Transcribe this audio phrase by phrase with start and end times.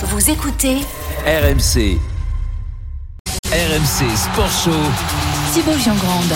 [0.00, 0.76] Vous écoutez
[1.26, 1.98] RMC.
[3.50, 5.37] RMC Sport Show.
[5.52, 6.34] Thibaut Giangrande.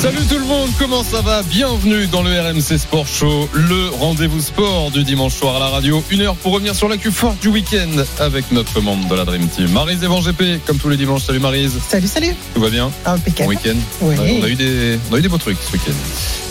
[0.00, 1.42] Salut tout le monde, comment ça va?
[1.42, 6.02] Bienvenue dans le RMC Sport Show, le rendez-vous sport du dimanche soir à la radio.
[6.10, 9.48] Une heure pour revenir sur l'actu forte du week-end avec notre membre de la Dream
[9.48, 11.24] Team, Marise Evan GP, comme tous les dimanches.
[11.24, 11.78] Salut Marise.
[11.88, 12.34] Salut, salut.
[12.54, 12.90] Tout va bien?
[13.04, 13.48] Bon Impeccable.
[13.48, 14.16] week-end Oui.
[14.16, 15.92] Ouais, on, a eu des, on a eu des beaux trucs ce week-end.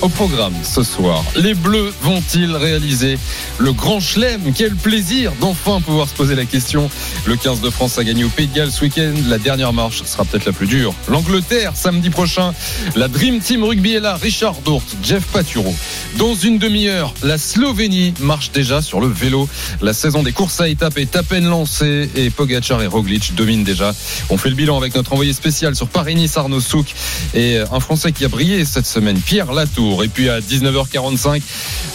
[0.01, 3.17] Au programme ce soir, les Bleus vont-ils réaliser
[3.59, 4.53] le grand chelem?
[4.55, 6.89] Quel plaisir d'enfin pouvoir se poser la question.
[7.25, 9.13] Le 15 de France a gagné au Pays de Galles ce week-end.
[9.27, 10.93] La dernière marche sera peut-être la plus dure.
[11.07, 12.53] L'Angleterre, samedi prochain.
[12.95, 14.15] La Dream Team Rugby est là.
[14.15, 15.73] Richard Dourt, Jeff Paturo.
[16.17, 19.47] Dans une demi-heure, la Slovénie marche déjà sur le vélo.
[19.81, 23.63] La saison des courses à étapes est à peine lancée et Pogacar et Roglic dominent
[23.63, 23.93] déjà.
[24.29, 26.93] On fait le bilan avec notre envoyé spécial sur Paris-Nice, Arnaud Souk,
[27.33, 30.03] et un Français qui a brillé cette semaine, Pierre Latour.
[30.03, 31.41] Et puis à 19h45,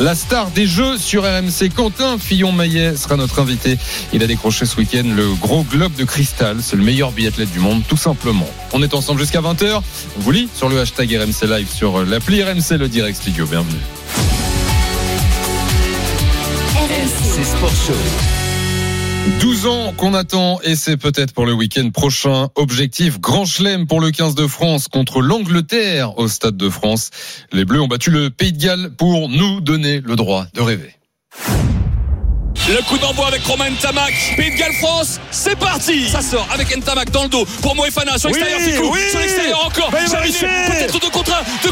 [0.01, 3.79] la star des Jeux sur RMC, Quentin Fillon-Maillet sera notre invité.
[4.13, 6.59] Il a décroché ce week-end le gros globe de cristal.
[6.63, 8.49] C'est le meilleur biathlète du monde, tout simplement.
[8.73, 9.83] On est ensemble jusqu'à 20h.
[10.17, 13.47] On vous lit sur le hashtag RMC Live sur l'appli RMC, le direct studio.
[13.47, 13.81] Bienvenue.
[16.77, 17.95] RMC Sport Show.
[19.41, 22.49] 12 ans qu'on attend et c'est peut-être pour le week-end prochain.
[22.55, 27.11] Objectif Grand Chelem pour le 15 de France contre l'Angleterre au Stade de France.
[27.53, 30.95] Les Bleus ont battu le Pays de Galles pour nous donner le droit de rêver.
[32.69, 34.35] Le coup d'envoi avec Romain Tamac.
[34.37, 36.09] Pays de Galles France, c'est parti.
[36.09, 38.19] Ça sort avec Ntamak dans le dos pour Moefana.
[38.19, 39.91] Sur l'extérieur, oui, oui, Sur l'extérieur encore.
[39.91, 41.70] Peut-être de contre 1.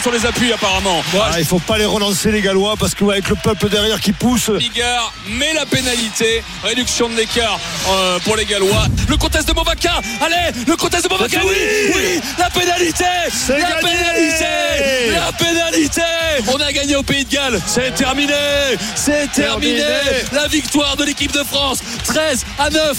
[0.00, 1.00] Sur les appuis apparemment.
[1.12, 4.12] Bon, Ah, il faut pas les relancer les Gallois parce qu'avec le peuple derrière qui
[4.12, 4.50] pousse.
[4.50, 8.86] Bigard met la pénalité, réduction de l'écart euh, pour les Gallois.
[9.08, 11.54] Le comtesse de Movaca, allez, le comtesse de Movaca, Oui.
[11.54, 13.04] oui, oui, la pénalité,
[13.48, 13.74] la gagné.
[13.80, 16.02] pénalité, la pénalité.
[16.48, 18.32] On a gagné au Pays de Galles, c'est terminé,
[18.96, 19.76] c'est terminé.
[19.76, 20.24] Terminé.
[20.32, 22.96] La victoire de l'équipe de France, 13 à 9.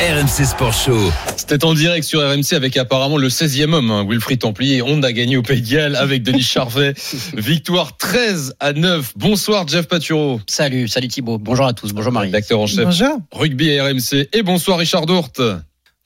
[0.00, 1.12] RMC Sport Show.
[1.36, 4.80] C'était en direct sur RMC avec apparemment le 16e homme, hein, Wilfried Templier.
[4.80, 6.94] On a gagné au Pays de Galles avec Denis Charvet.
[7.36, 9.12] Victoire 13 à 9.
[9.16, 11.36] Bonsoir Jeff Paturo, Salut, salut Thibaut.
[11.36, 11.92] Bonjour à tous.
[11.92, 12.28] Bonjour Marie.
[12.28, 13.18] rédacteur en chef Bonjour.
[13.32, 14.28] rugby à RMC.
[14.32, 15.42] Et bonsoir Richard Dourte,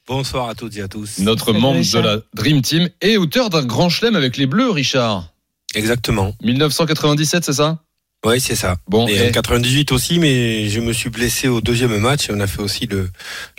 [0.08, 1.18] Bonsoir à toutes et à tous.
[1.20, 4.70] notre Salut, membre de la Dream Team et auteur d'un grand chelem avec les Bleus,
[4.70, 5.28] Richard.
[5.76, 6.34] Exactement.
[6.42, 7.78] 1997, c'est ça?
[8.24, 8.76] Oui, c'est ça.
[8.88, 12.28] Bon, Et et- en 98 aussi, mais je me suis blessé au deuxième match.
[12.32, 13.10] On a fait aussi le,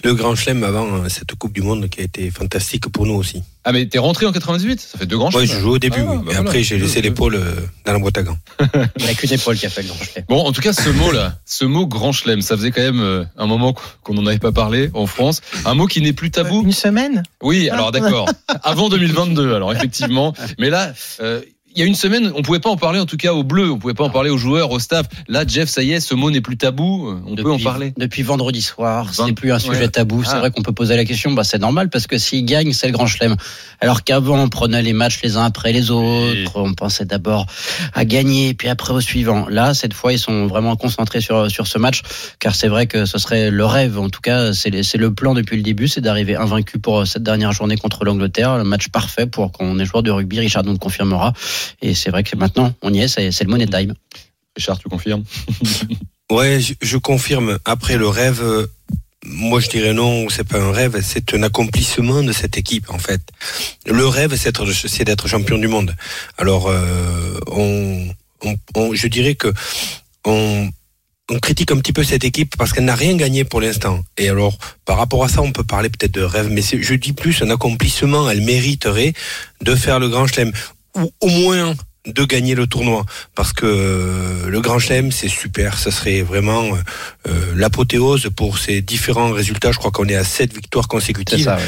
[0.04, 3.14] le grand chelem avant euh, cette Coupe du Monde qui a été fantastique pour nous
[3.16, 3.44] aussi.
[3.68, 5.98] Ah mais t'es rentré en 98 Ça fait deux grands Oui, je jouais au début,
[6.02, 6.18] Ah, oui.
[6.18, 6.50] bah mais voilà.
[6.50, 7.56] après j'ai laissé l'épaule euh,
[7.86, 8.38] dans la boîte à gants.
[9.00, 10.24] Il a qu'une épaule qui a fait le grand chelem.
[10.30, 13.24] Bon, en tout cas, ce mot-là, ce mot grand chelem, ça faisait quand même euh,
[13.38, 15.42] un moment qu'on n'en avait pas parlé en France.
[15.66, 16.62] Un mot qui n'est plus tabou.
[16.64, 17.24] Une semaine?
[17.42, 18.30] Oui, alors d'accord.
[18.64, 20.34] Avant 2022, alors effectivement.
[20.60, 21.42] Mais là, euh,
[21.76, 23.70] il y a une semaine, on pouvait pas en parler, en tout cas aux Bleus.
[23.72, 25.08] On pouvait pas en parler aux joueurs, au staff.
[25.28, 27.10] Là, Jeff, ça y est, ce mot n'est plus tabou.
[27.28, 27.94] On peut en Depuis- parler.
[27.98, 29.88] Depuis vendredi soir, c'est plus un sujet ouais.
[29.90, 30.24] tabou.
[30.24, 30.40] C'est Ah.
[30.40, 31.32] vrai qu'on peut poser la question.
[31.34, 33.36] Bah, c'est normal parce que s'ils gagnent, c'est le grand chelem.
[33.82, 36.34] Alors qu'avant, on prenait les matchs les uns après les autres.
[36.34, 36.48] Oui.
[36.56, 37.46] On pensait d'abord
[37.94, 39.48] à gagner, puis après au suivant.
[39.50, 42.04] Là, cette fois, ils sont vraiment concentrés sur, sur ce match.
[42.40, 44.00] Car c'est vrai que ce serait le rêve.
[44.00, 45.88] En tout cas, c'est le- c'est le plan depuis le début.
[45.90, 48.58] C'est d'arriver invaincu pour cette dernière journée contre l'Angleterre.
[48.58, 50.40] Le match parfait pour qu'on est joueur de rugby.
[50.40, 51.34] Richard nous le confirmera.
[51.82, 53.08] Et c'est vrai que maintenant, on y est.
[53.08, 53.94] C'est c'est le money time.
[54.56, 55.24] Richard, tu confirmes
[56.32, 57.60] Ouais, je, je confirme.
[57.66, 58.66] Après le rêve, euh,
[59.26, 62.98] moi je dirais non, c'est pas un rêve, c'est un accomplissement de cette équipe en
[63.00, 63.22] fait.
[63.86, 65.96] Le rêve, c'est d'être- c'est d'être champion du monde.
[66.38, 68.08] Alors, euh, on,
[68.44, 69.54] on- on- je dirais que
[70.26, 70.70] on,
[71.30, 74.04] on critique un petit peu cette équipe parce qu'elle n'a rien gagné pour l'instant.
[74.18, 76.94] Et alors, par rapport à ça, on peut parler peut-être de rêve, mais c'est- je
[76.96, 78.30] dis plus un accomplissement.
[78.30, 79.14] Elle mériterait
[79.62, 80.52] de faire le Grand Chelem
[80.96, 81.74] ou au moins
[82.06, 86.64] de gagner le tournoi parce que euh, le Grand Chelem c'est super, ça serait vraiment
[86.66, 86.78] euh,
[87.28, 89.72] euh, l'apothéose pour ces différents résultats.
[89.72, 91.64] Je crois qu'on est à sept victoires C'est consécutives, ça, ouais.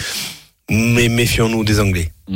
[0.69, 2.11] mais méfions-nous des Anglais.
[2.29, 2.33] Ah,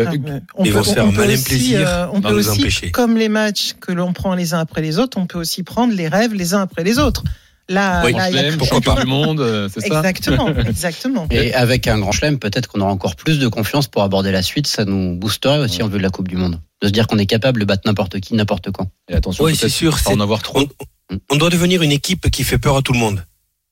[0.00, 2.38] euh, on Ils peut, vont se faire un malin aussi, plaisir euh, on peut nous
[2.48, 2.90] aussi, empêcher.
[2.90, 5.94] comme les matchs que l'on prend les uns après les autres, on peut aussi prendre
[5.94, 7.22] les rêves les uns après les autres.
[7.68, 11.26] Là, Oui, là, Chelem, plus- champion du monde, euh, c'est ça Exactement, exactement.
[11.30, 14.42] Et avec un grand chelem, peut-être qu'on aura encore plus de confiance pour aborder la
[14.42, 14.66] suite.
[14.66, 16.60] Ça nous boosterait aussi en vue de la Coupe du Monde.
[16.82, 18.88] De se dire qu'on est capable de battre n'importe qui, n'importe quand.
[19.08, 20.60] Et attention, Oui, c'est sûr, pas en avoir trop.
[21.10, 23.24] On, on doit devenir une équipe qui fait peur à tout le monde.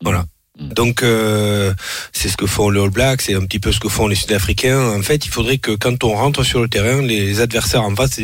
[0.02, 0.24] Voilà.
[0.58, 0.68] Mm.
[0.74, 1.74] Donc euh,
[2.12, 4.14] c'est ce que font les All Blacks, c'est un petit peu ce que font les
[4.16, 4.80] Sud-Africains.
[4.98, 8.20] En fait, il faudrait que quand on rentre sur le terrain, les adversaires en face,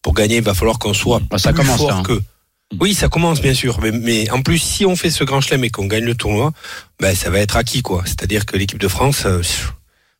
[0.00, 2.02] pour gagner, il va falloir qu'on soit Bah, ça plus commence, fort hein.
[2.04, 2.22] qu'eux.
[2.80, 5.70] Oui, ça commence bien sûr, mais, en plus, si on fait ce grand chelem et
[5.70, 6.52] qu'on gagne le tournoi,
[7.00, 8.02] ben ça va être acquis quoi.
[8.06, 9.42] C'est-à-dire que l'équipe de France, euh,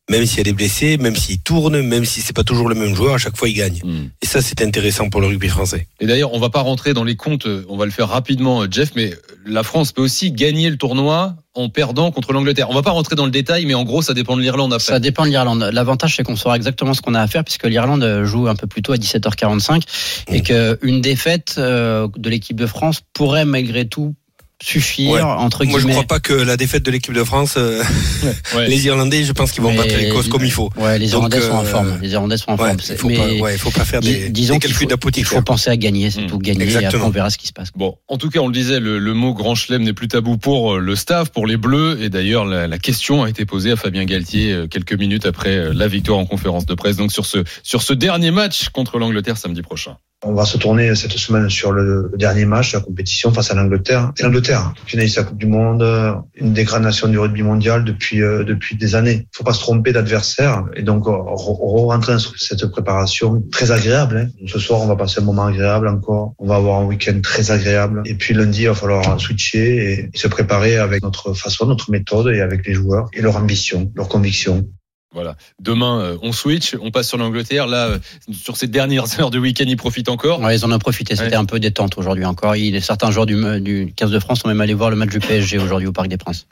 [0.09, 2.75] Même s'il y a des blessés, même s'il tourne, même si c'est pas toujours le
[2.75, 3.79] même joueur, à chaque fois il gagne.
[3.83, 4.09] Hmm.
[4.21, 5.87] Et ça, c'est intéressant pour le rugby français.
[6.01, 8.63] Et d'ailleurs, on va pas rentrer dans les comptes, euh, on va le faire rapidement,
[8.63, 9.13] euh, Jeff, mais
[9.45, 12.67] la France peut aussi gagner le tournoi en perdant contre l'Angleterre.
[12.69, 14.91] On va pas rentrer dans le détail, mais en gros, ça dépend de l'Irlande après.
[14.91, 15.69] Ça dépend de l'Irlande.
[15.71, 18.67] L'avantage, c'est qu'on saura exactement ce qu'on a à faire puisque l'Irlande joue un peu
[18.67, 19.83] plus tôt à 17h45
[20.31, 20.77] et Mm.
[20.77, 24.15] qu'une défaite euh, de l'équipe de France pourrait malgré tout
[24.63, 25.21] suffire Ouais.
[25.21, 25.93] entre Moi, je guillemets.
[25.93, 27.83] crois pas que la défaite de l'équipe de France, euh,
[28.55, 28.67] Ouais.
[28.67, 30.69] les Irlandais, je pense qu'ils vont Mais- battre l'Écosse comme il faut.
[30.77, 31.99] Ouais, les Donc, Irlandais sont en euh, forme.
[32.01, 32.77] Les Irlandais sont en Ouais, forme.
[32.79, 34.83] il C'est- faut mais pas, ouais, il faut pas faire des, disons des calculs faut,
[34.83, 35.29] il d'apothicaire.
[35.29, 36.27] faut penser à gagner, c'est Mm.
[36.27, 36.37] tout.
[36.39, 37.07] Gagner et après Exactement.
[37.07, 37.69] on verra ce qui se passe.
[37.75, 40.37] Bon, en tout cas, on le disait, le, le mot grand chelem n'est plus tabou
[40.37, 41.99] pour euh, le staff, pour les Bleus.
[42.01, 45.73] Et d'ailleurs, la, la question a été posée à Fabien Galtier euh, quelques minutes après
[45.73, 46.95] la victoire en conférence de presse.
[46.95, 49.97] Donc sur ce sur ce dernier match contre l'Angleterre samedi prochain.
[50.25, 53.55] On va se tourner cette semaine sur le, dernier match de la compétition face à
[53.55, 54.11] l'Angleterre.
[54.17, 55.83] Et l'Angleterre, finaliste de la Coupe du Monde,
[56.35, 59.27] une des grandes nations du rugby mondial depuis euh, depuis des années.
[59.33, 64.29] Il faut pas se tromper d'adversaire et donc re- rentrer dans cette préparation très agréable.
[64.29, 64.45] hein.
[64.47, 66.33] Ce soir, on va passer un moment agréable encore.
[66.39, 68.01] On va avoir un week-end très agréable.
[68.05, 72.33] Et puis lundi, il va falloir switcher et se préparer avec notre façon, notre méthode
[72.33, 74.65] et avec les joueurs et leur ambition, leur conviction.
[75.13, 75.35] Voilà.
[75.59, 77.67] Demain, euh, on switch, on passe sur l'Angleterre.
[77.67, 77.99] Là, euh,
[78.31, 80.39] sur ces dernières heures de week-end, ils profitent encore.
[80.41, 81.15] Ouais, ils en ont profité.
[81.15, 81.35] C'était Ouais.
[81.35, 82.55] un peu détente aujourd'hui encore.
[82.55, 85.19] Il, certains joueurs du, du 15 de France sont même allés voir le match du
[85.19, 86.47] PSG aujourd'hui au Parc des Princes.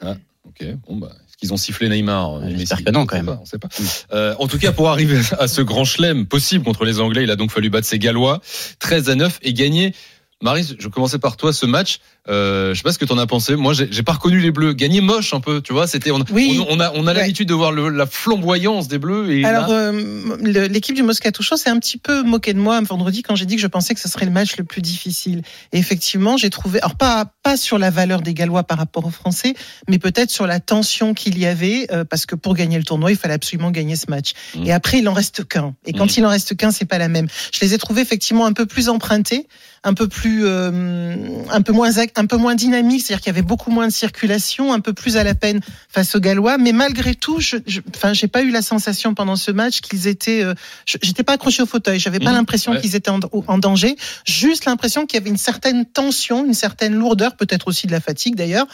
[0.46, 0.66] Ok.
[0.88, 3.26] Bon bah, est-ce qu'ils ont sifflé Neymar euh, j'espère que non, quand On sait même.
[3.26, 3.68] pas, on sait pas.
[4.12, 7.30] Euh, en tout cas, pour arriver à ce grand chelem possible contre les Anglais, il
[7.30, 8.40] a donc fallu battre ces Gallois
[8.80, 9.94] 13 à 9 et gagner.
[10.42, 12.00] Marie, je commençais par toi ce match.
[12.28, 13.56] Euh, je sais pas ce que t'en as pensé.
[13.56, 14.74] Moi, j'ai pas reconnu les Bleus.
[14.74, 15.86] Gagner moche un peu, tu vois.
[15.86, 16.60] C'était on, Oui.
[16.68, 17.18] on, on a on a Ouais.
[17.20, 21.56] l'habitude de voir le- la flamboyance des Bleus et Alors, euh, l'équipe du Moscato Show
[21.56, 24.00] s'est un petit peu moqué de moi vendredi quand j'ai dit que je pensais que
[24.00, 25.42] ce serait le match le plus difficile.
[25.72, 29.10] Et effectivement, j'ai trouvé, alors pas pas sur la valeur des Gallois par rapport aux
[29.10, 29.54] Français,
[29.88, 33.10] mais peut-être sur la tension qu'il y avait, euh, parce que pour gagner le tournoi,
[33.10, 34.32] il fallait absolument gagner ce match.
[34.56, 34.66] Mm.
[34.66, 35.74] Et après, il en reste qu'un.
[35.86, 36.14] Et quand Mm.
[36.18, 37.26] il en reste qu'un, c'est pas la même.
[37.52, 39.48] Je les ai trouvés effectivement un peu plus empruntés,
[39.84, 43.46] un peu plus, euh, un peu moins, un peu moins dynamiques, c'est-à-dire qu'il y avait
[43.46, 46.56] beaucoup moins de circulation, un peu plus à la peine face aux Gallois.
[46.56, 50.06] Mais malgré tout, je, je, enfin, j'ai pas eu la sensation pendant ce match qu'ils
[50.06, 50.54] étaient, euh,
[50.86, 52.80] j'étais pas accroché au fauteuil, j'avais pas Mhm, l'impression ouais.
[52.80, 56.94] qu'ils étaient en, en danger, juste l'impression qu'il y avait une certaine tension, une certaine
[56.94, 58.66] lourdeur, peut-être aussi de la fatigue d'ailleurs,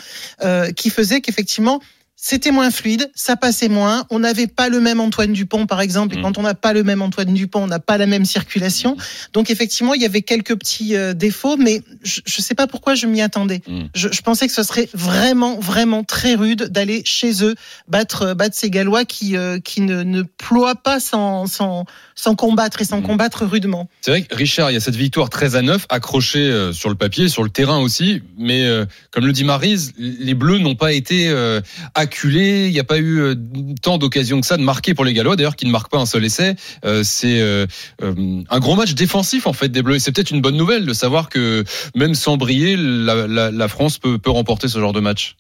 [0.42, 1.80] euh, qui faisait qu'effectivement
[2.20, 4.04] c'était moins fluide, ça passait moins.
[4.10, 6.16] On n'avait pas le même Antoine Dupont, par exemple.
[6.16, 6.22] Et Mm.
[6.22, 8.96] quand on n'a pas le même Antoine Dupont, on n'a pas la même circulation.
[9.32, 12.96] Donc effectivement, il y avait quelques petits euh, défauts, mais je ne sais pas pourquoi
[12.96, 13.62] je m'y attendais.
[13.68, 13.82] Mm.
[13.94, 17.54] Je, je pensais que ce serait vraiment, vraiment très rude d'aller chez eux
[17.86, 21.86] battre, battre ces Gallois qui, euh, qui ne, ne ploient pas sans, sans,
[22.20, 23.04] sans combattre et sans Mm.
[23.04, 23.88] combattre rudement.
[24.00, 26.88] c'est vrai que Richard, il y a cette victoire 13 à 9 accrochée euh, sur
[26.88, 28.22] le papier, sur le terrain aussi.
[28.36, 31.60] Mais euh, comme le dit Marise, les Bleus n'ont pas été euh,
[31.94, 32.66] acculés.
[32.66, 33.34] Il n'y a pas eu euh,
[33.82, 35.36] tant d'occasions que ça de marquer pour les Gallois.
[35.36, 36.56] D'ailleurs, qui ne marquent pas un seul essai.
[36.84, 37.66] Euh, c'est euh,
[38.02, 39.94] euh, un gros match défensif en fait des Bleus.
[39.96, 41.62] Et c'est peut-être une bonne nouvelle de savoir que
[41.94, 45.36] même sans briller, la, la- la France peut, peut remporter ce genre de match.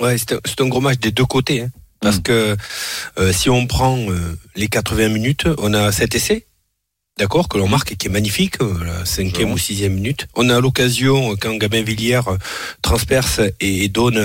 [0.00, 1.62] Ouais, c'est un, c'est un gros match des deux côtés.
[1.62, 1.68] hein.
[2.02, 2.22] Parce Mm.
[2.22, 2.56] que
[3.18, 6.46] euh, si on prend euh, les 80 minutes, on a cet essai,
[7.18, 10.26] d'accord, que l'on marque et qui est magnifique, euh, la cinquième ou sixième minute.
[10.34, 12.36] On a l'occasion, euh, quand Gabin Villiers euh,
[12.82, 14.18] transperce et, donne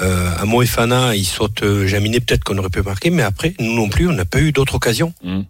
[0.00, 3.74] euh, à Moefana, il saute euh, Jaminet, peut-être qu'on aurait pu marquer, mais après, nous
[3.74, 5.12] non plus, on n'a pas eu d'autres occasions.
[5.22, 5.42] Mm.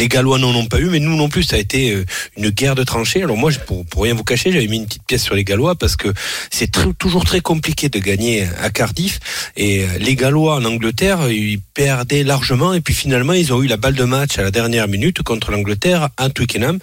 [0.00, 2.04] Les Gallois n'en ont pas eu, mais nous non plus, ça a été euh,
[2.38, 3.22] une guerre de tranchées.
[3.22, 5.44] Alors moi, je- pour, pour rien vous cacher, j'avais mis une petite pièce sur les
[5.44, 6.08] Gallois parce que
[6.50, 9.20] c'est très- toujours très compliqué de gagner à Cardiff.
[9.56, 12.72] Et euh, les Gallois en Angleterre, ils perdaient largement.
[12.72, 15.50] Et puis finalement, ils ont eu la balle de match à la dernière minute contre
[15.50, 16.78] l'Angleterre à Twickenham.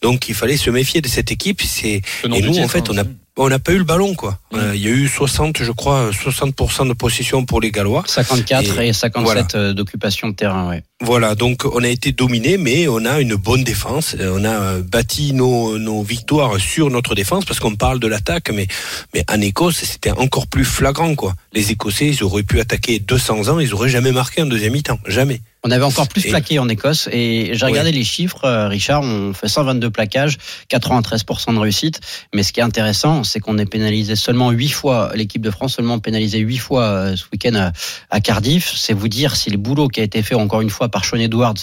[0.00, 1.60] Donc il fallait se méfier de cette équipe.
[1.62, 3.10] C'est et nous, en fait, hein, on a aussi.
[3.36, 4.38] on n'a pas eu le ballon, quoi.
[4.52, 4.56] Mm.
[4.56, 8.02] Euh, Il y a eu 60, je crois, 60% de possession pour les Gallois.
[8.06, 9.46] 54 et, Et 57 voilà.
[9.68, 10.68] euh, d'occupation de terrain.
[10.70, 10.82] Ouais.
[11.04, 14.14] Voilà, donc on a été dominé, mais on a une bonne défense.
[14.20, 18.06] Euh, On a euh, bâti nos, nos victoires sur notre défense parce qu'on parle de
[18.06, 18.68] l'attaque, mais,
[19.12, 21.34] mais en Écosse, c'était encore plus flagrant, quoi.
[21.54, 25.00] Les Écossais, ils auraient pu attaquer 200 ans, ils auraient jamais marqué en deuxième mi-temps,
[25.06, 25.40] jamais.
[25.64, 29.02] On avait encore plus Et- plaqué en Écosse et j'ai regardé les chiffres, euh, Richard,
[29.02, 30.36] on fait 122 plaquages,
[30.68, 32.00] 93% de réussite,
[32.34, 35.74] mais ce qui est intéressant, c'est qu'on est pénalisé seulement 8 fois, l'équipe de France
[35.76, 37.70] seulement pénalisé 8 fois ce week-end
[38.10, 40.88] à Cardiff, c'est vous dire si le boulot qui a été fait encore une fois
[40.92, 41.54] par Sean Edwards,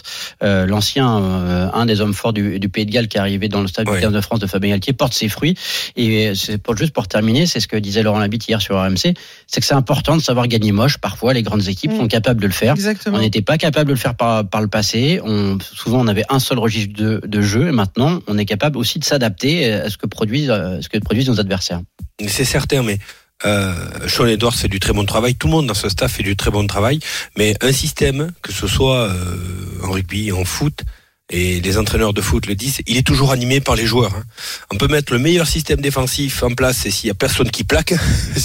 [0.44, 3.48] euh, l'ancien, euh, un des hommes forts du, du Pays de Galles qui est arrivé
[3.50, 5.56] dans le stade du 15 de France de Fabien Galtier, porte ses fruits
[5.96, 9.14] et c'est pour, juste pour terminer, c'est ce que disait Laurent Labitte hier sur RMC,
[9.48, 11.98] c'est que c'est important de savoir gagner moche, parfois les grandes équipes Mm.
[11.98, 12.74] sont capables de le faire.
[12.74, 13.18] Exactement.
[13.18, 15.20] On n'était pas capable de le faire par, par le passé.
[15.24, 17.68] On, souvent, on avait un seul registre de, de jeu.
[17.68, 20.98] Et maintenant, on est capable aussi de s'adapter à ce que produisent, euh, ce que
[20.98, 21.82] produisent nos adversaires.
[22.28, 22.98] C'est certain, mais
[23.46, 23.74] Euh,
[24.08, 25.36] Sean Edwards fait du très bon travail.
[25.36, 27.00] Tout le monde dans ce staff fait du très bon travail.
[27.38, 29.36] Mais un système, que ce soit euh,
[29.84, 30.84] en rugby, en foot,
[31.32, 34.16] et les entraîneurs de foot le disent, il est toujours animé par les joueurs.
[34.16, 34.24] hein.
[34.72, 37.64] On peut mettre le meilleur système défensif en place et s'il y a personne qui
[37.64, 37.94] plaque,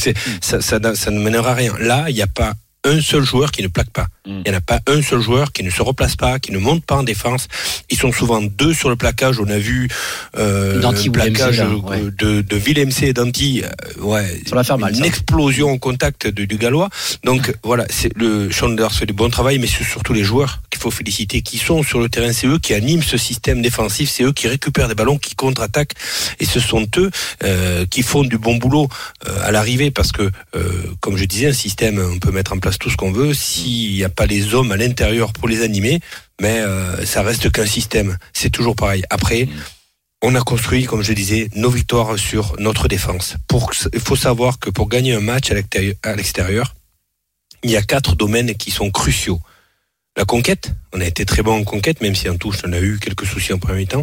[0.43, 1.75] ça, ça, ça ne mènera à rien.
[1.79, 2.53] Là, il n'y a pas
[2.85, 4.07] un seul joueur qui ne plaque pas.
[4.27, 4.41] Mm.
[4.47, 6.59] Il n'y en a pas un seul joueur qui ne se replace pas, qui ne
[6.59, 7.49] monte pas en défense.
[7.91, 9.41] Ils sont souvent deux sur le plaquage.
[9.41, 9.89] On a vu
[10.37, 12.01] euh, le plaquage là, ouais.
[12.19, 13.63] de, de Villemc et Danty.
[13.65, 16.89] euh, ouais, va faire mal, Une explosion au contact de- du Gallois.
[17.25, 20.81] Donc voilà, c'est le Chandler fait du bon travail, mais c'est surtout les joueurs qu'il
[20.81, 22.33] faut féliciter, qui sont sur le terrain.
[22.33, 24.11] C'est eux qui animent ce système défensif.
[24.11, 25.95] C'est eux qui récupèrent des ballons, qui contre-attaquent,
[26.41, 27.11] et ce sont eux
[27.43, 28.89] euh, qui font du bon boulot
[29.29, 32.59] euh, à l'arrivée, parce que euh, comme je disais, un système, on peut mettre en
[32.59, 33.35] place tout ce qu'on veut.
[33.35, 36.01] S'il n'y a pas les hommes à l'intérieur pour les animer,
[36.41, 38.19] mais euh, ça reste qu'un système.
[38.33, 39.03] C'est toujours pareil.
[39.11, 39.49] Après.
[40.27, 43.37] On a construit, comme je disais, nos victoires sur notre défense.
[43.47, 46.75] Pour, il faut savoir que pour gagner un match à l'extérieur-
[47.63, 49.39] il y a quatre domaines qui sont cruciaux.
[50.17, 52.81] La conquête, on a été très bon en conquête, même si en touche, on a
[52.81, 54.03] eu quelques soucis en premier temps.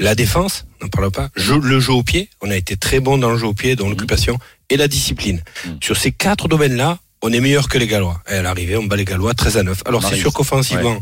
[0.00, 1.28] La défense, on n'en parle pas.
[1.36, 3.76] Jeu- le jeu au pied, on a été très bon dans le jeu au pied,
[3.76, 5.40] dans l'occupation, et la discipline.
[5.66, 5.78] Mhm.
[5.80, 8.20] Sur ces quatre domaines-là, on est meilleur que les Gallois.
[8.28, 9.82] Et à l'arrivée, on bat les Gallois 13 à 9.
[9.86, 11.00] Alors c'est sûr qu'offensivement,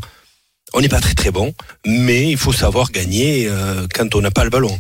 [0.75, 1.55] on n'est pas très très bon,
[1.87, 4.79] mais il faut savoir gagner euh, quand on n'a pas le ballon.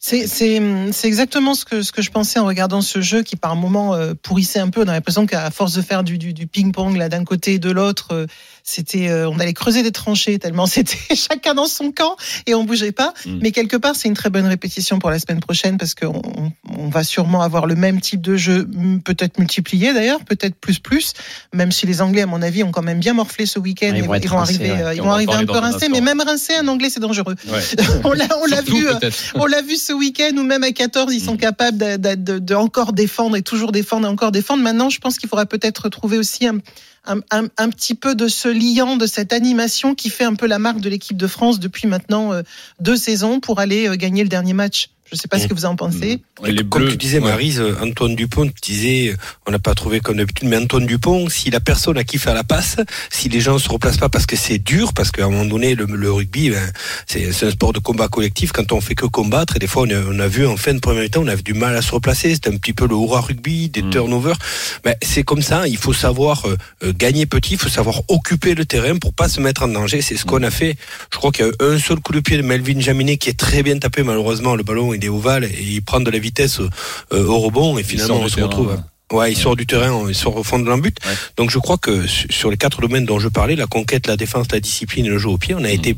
[0.00, 3.94] C'est exactement ce que ce que je pensais en regardant ce jeu qui par moment
[3.94, 4.82] euh, pourrissait un peu.
[4.82, 7.54] On a l'impression qu'à force de faire du du, du ping pong là d'un côté
[7.54, 8.26] et de l'autre, euh,
[8.62, 12.62] c'était euh, on allait creuser des tranchées tellement c'était chacun dans son camp et on
[12.62, 13.12] bougeait pas.
[13.26, 13.38] Mm.
[13.42, 16.52] Mais quelque part c'est une très bonne répétition pour la semaine prochaine parce qu'on on,
[16.78, 18.68] on va sûrement avoir le même type de jeu,
[19.04, 21.12] peut-être multiplié d'ailleurs, peut-être plus plus.
[21.52, 24.04] Même si les Anglais à mon avis ont quand même bien morflé ce week-end, Ils
[24.04, 24.96] vont être rincés, arriver, ouais.
[24.96, 25.88] ils on vont arriver un peu rincés.
[25.88, 27.34] Mais même rincés, un Anglais c'est dangereux.
[27.48, 27.60] Ouais.
[28.04, 28.86] on l'a vu.
[29.34, 31.38] on l'a vu ce week-end où même à 14, ils sont Mm.
[31.38, 34.62] capables de, de- de- de encore défendre et toujours défendre et encore défendre.
[34.62, 36.58] Maintenant, je pense qu'il faudra peut-être trouver aussi un,
[37.06, 40.46] un, un- un petit peu de ce liant, de cette animation qui fait un peu
[40.46, 42.42] la marque de l'équipe de France depuis maintenant euh,
[42.80, 44.90] deux saisons pour aller euh, gagner le dernier match.
[45.10, 46.20] Je ne sais pas ce que vous en pensez.
[46.44, 47.30] Les Comme bleus, tu disais, ouais.
[47.30, 51.50] Marise, Antoine Dupont tu disais, on n'a pas trouvé comme d'habitude, mais Antoine Dupont, si
[51.50, 52.76] la personne à qui faire la passe,
[53.10, 55.44] si les gens ne se replacent pas parce que c'est dur, parce qu'à un moment
[55.46, 56.70] donné, le, le rugby, ben,
[57.06, 59.82] c'est c'est un sport de combat collectif, quand on fait que combattre, et des fois,
[59.86, 61.82] on a, on a vu en fin de première temps, on avait du mal à
[61.82, 63.90] se replacer, c'était un petit peu le hurrah rugby, des Mm.
[63.90, 64.36] turnovers.
[64.84, 68.54] Ben, c'est comme ça, il faut savoir euh, euh, gagner petit, il faut savoir occuper
[68.54, 70.76] le terrain pour pas se mettre en danger, c'est ce qu'on a fait.
[71.12, 73.38] Je crois qu'il y a un seul coup de pied de Melvin Jaminet qui est
[73.38, 76.60] très bien tapé, malheureusement, le ballon, il est ovale, et il prend de la vitesse
[76.60, 78.68] euh, au rebond, et finalement, on se terrain, retrouve.
[78.68, 78.76] ouais.
[79.10, 80.94] Ouais, il sort du terrain, il sort au fond de l'embut.
[81.06, 81.14] Ouais.
[81.38, 84.18] Donc je crois que su- sur les quatre domaines dont je parlais, la conquête, la
[84.18, 85.80] défense, la discipline et le jeu au pied, on a Mhm.
[85.80, 85.96] été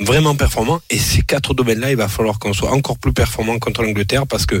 [0.00, 0.80] vraiment performants.
[0.88, 4.46] Et ces quatre domaines-là, il va falloir qu'on soit encore plus performants contre l'Angleterre parce
[4.46, 4.60] que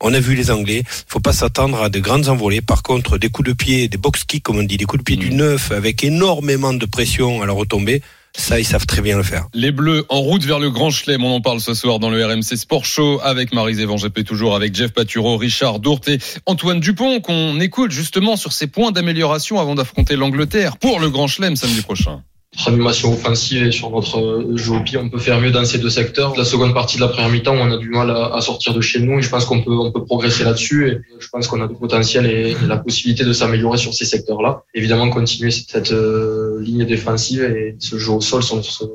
[0.00, 0.82] on a vu les Anglais.
[1.06, 2.62] faut pas s'attendre à de grandes envolées.
[2.62, 5.04] Par contre, des coups de pied, des box kicks, comme on dit, des coups de
[5.04, 8.02] pied du neuf avec énormément de pression à la retombée,
[8.36, 9.46] ça, ils savent très bien le faire.
[9.54, 12.24] Les Bleus en route vers le Grand Chelem, on en parle ce soir dans le
[12.24, 17.20] RMC Sport Show avec Marie Evangépé toujours avec Jeff Paturo, Richard Dourte et Antoine Dupont
[17.20, 21.82] qu'on écoute justement sur ces points d'amélioration avant d'affronter l'Angleterre pour le Grand Chelem samedi
[21.82, 22.22] prochain.
[22.66, 25.78] Animation offensive et sur notre euh, jeu au pied, on peut faire mieux dans ces
[25.78, 26.36] deux secteurs.
[26.36, 29.00] La seconde partie de la première mi-temps, on a du mal à, sortir de chez
[29.00, 31.68] nous et je pense qu'on peut, on peut progresser là-dessus et je pense qu'on a
[31.68, 34.62] du potentiel et, la possibilité de s'améliorer sur ces secteurs-là.
[34.74, 38.90] Évidemment, continuer cette euh, ligne défensive et ce jeu au sol sont, sont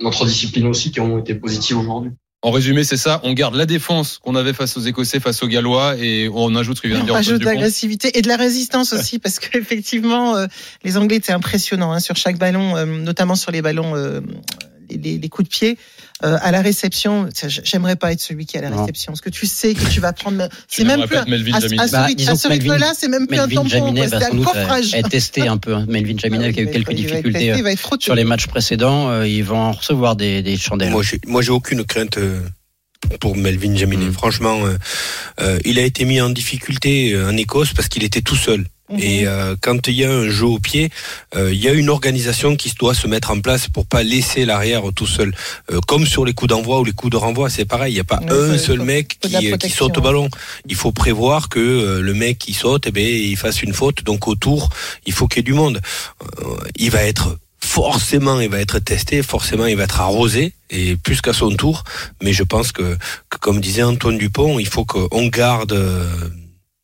[0.00, 2.10] notre discipline aussi qui ont été positives aujourd'hui.
[2.44, 5.46] En résumé, c'est ça, on garde la défense qu'on avait face aux Écossais, face aux
[5.46, 7.50] Gallois et on ajoute ce que vient de On dire de Dupont.
[7.50, 10.46] l'agressivité et de la résistance aussi, parce qu'effectivement, euh,
[10.82, 14.20] les Anglais étaient impressionnants hein, sur chaque ballon, euh, notamment sur les ballons, euh,
[14.90, 15.78] les- les coups de pied.
[16.24, 17.28] Euh, à la réception,
[17.64, 18.80] j'aimerais pas être celui qui est à la Non.
[18.82, 20.48] réception, parce que tu sais que tu vas prendre.
[20.68, 21.52] C'est même plus à, Jaminet.
[21.56, 24.18] à ce, Bah, à ce rythme-là, c'est même plus un Melvin tampon, Jaminet quoi, va
[24.20, 24.94] c'est un coffrage.
[24.94, 25.74] être testé un peu.
[25.74, 25.84] hein.
[25.88, 27.56] Melvin Jaminet qui a eu Il va quelques être- il va être difficultés testé, euh,
[27.56, 28.04] il va être frotté.
[28.04, 29.10] sur les matchs précédents.
[29.10, 30.90] euh, Ils vont en recevoir des, des chandelles.
[30.90, 32.40] Moi, j'ai, moi, j'ai aucune crainte euh,
[33.20, 34.06] pour Melvin Jaminet.
[34.06, 34.12] Mm.
[34.12, 34.76] Franchement, euh,
[35.40, 38.64] euh, il a été mis en difficulté en Écosse parce qu'il était tout seul.
[38.90, 38.98] Mhm.
[39.00, 40.90] Et euh, quand il y a un jeu au pied,
[41.36, 44.44] euh, il y a une organisation qui doit se mettre en place pour pas laisser
[44.44, 45.34] l'arrière tout seul.
[45.70, 47.92] Euh, comme sur les coups d'envoi ou les coups de renvoi, c'est pareil.
[47.92, 50.28] Il n'y a pas un seul faut- mec faut qui, la qui saute au ballon.
[50.66, 54.02] Il faut prévoir que euh, le mec qui saute, eh ben, il fasse une faute.
[54.04, 54.68] Donc autour,
[55.06, 55.80] il faut qu'il y ait du monde.
[56.40, 56.44] Euh,
[56.76, 61.20] il va être forcément, il va être testé, forcément, il va être arrosé et plus
[61.20, 61.84] qu'à son tour.
[62.22, 62.96] Mais je pense que,
[63.30, 66.04] que, comme disait Antoine Dupont, il faut qu'on garde euh,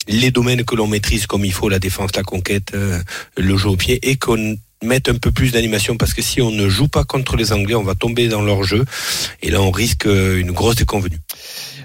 [0.08, 2.98] les domaines que l'on maîtrise comme il faut, la défense, la conquête, euh,
[3.36, 6.50] le jeu au pied, et qu'on mette un peu plus d'animation parce que si on
[6.50, 8.84] ne joue pas contre les Anglais, on va tomber dans leur jeu
[9.42, 11.18] et là on risque euh, une grosse déconvenue.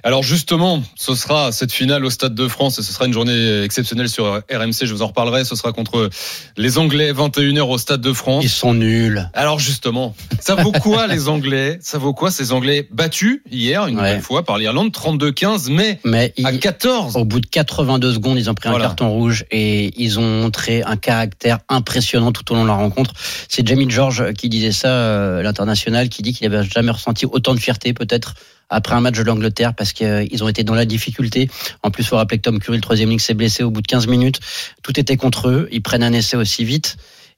[0.05, 3.62] Alors justement, ce sera cette finale au Stade de France et ce sera une journée
[3.63, 4.74] exceptionnelle sur RMC.
[4.86, 5.45] Je vous en reparlerai.
[5.45, 6.10] Ce sera contre
[6.57, 8.43] les Anglais 21h au Stade de France.
[8.43, 9.29] Ils sont nuls.
[9.33, 11.79] Alors justement, ça vaut quoi les Anglais?
[11.81, 12.86] Ça vaut quoi ces Anglais?
[12.91, 14.01] Battus hier une Ouais.
[14.10, 18.38] nouvelle fois par l'Irlande 32-15 mais Mais à ils- 14 au bout de 82 secondes,
[18.38, 22.55] ils ont pris un carton rouge et ils ont montré un caractère impressionnant tout au
[22.55, 23.13] long de la rencontre.
[23.48, 27.53] C'est Jamie George qui disait ça, euh, l'international, qui dit qu'il avait jamais ressenti autant
[27.53, 28.33] de fierté peut-être
[28.70, 31.50] après un match de l'Angleterre parce qu'ils ont été dans la difficulté.
[31.84, 33.82] En plus, il faut rappeler que Tom Curry, le troisième ligne, s'est blessé au bout
[33.82, 34.39] de 15 minutes.
[34.82, 35.67] Tout était contre eux.
[35.72, 36.98] Ils prennent un essai aussi vite.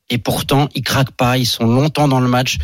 [0.09, 1.37] Et pourtant, ils craquent pas.
[1.37, 2.57] Ils sont longtemps dans le match.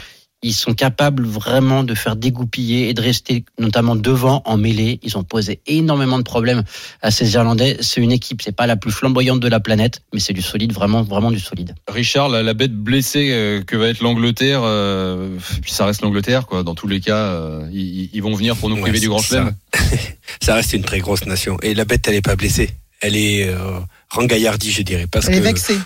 [0.44, 5.00] Ils sont capables vraiment de faire dégoupiller et de rester notamment devant en mêlée.
[5.04, 6.64] Ils ont posé énormément de problèmes
[7.02, 7.78] à ces Irlandais.
[7.82, 10.74] C'est une équipe, c'est pas la plus flamboyante de la planète, mais c'est du solide,
[10.74, 11.76] vraiment, vraiment du solide.
[11.88, 16.48] Richard, la, la bête blessée euh, que va être l'Angleterre, euh, puis ça reste l'Angleterre,
[16.48, 16.64] quoi.
[16.64, 19.20] Dans tous les cas, euh, ils, ils vont venir pour nous Ouais, priver du Grand.
[19.22, 19.54] Chelem.
[20.42, 21.58] Ça reste une très grosse nation.
[21.62, 22.72] Et la bête, elle est pas blessée.
[23.02, 23.80] Elle est euh,
[24.10, 25.08] rengaillardie, je dirais.
[25.12, 25.78] Parce Elle est que vexée.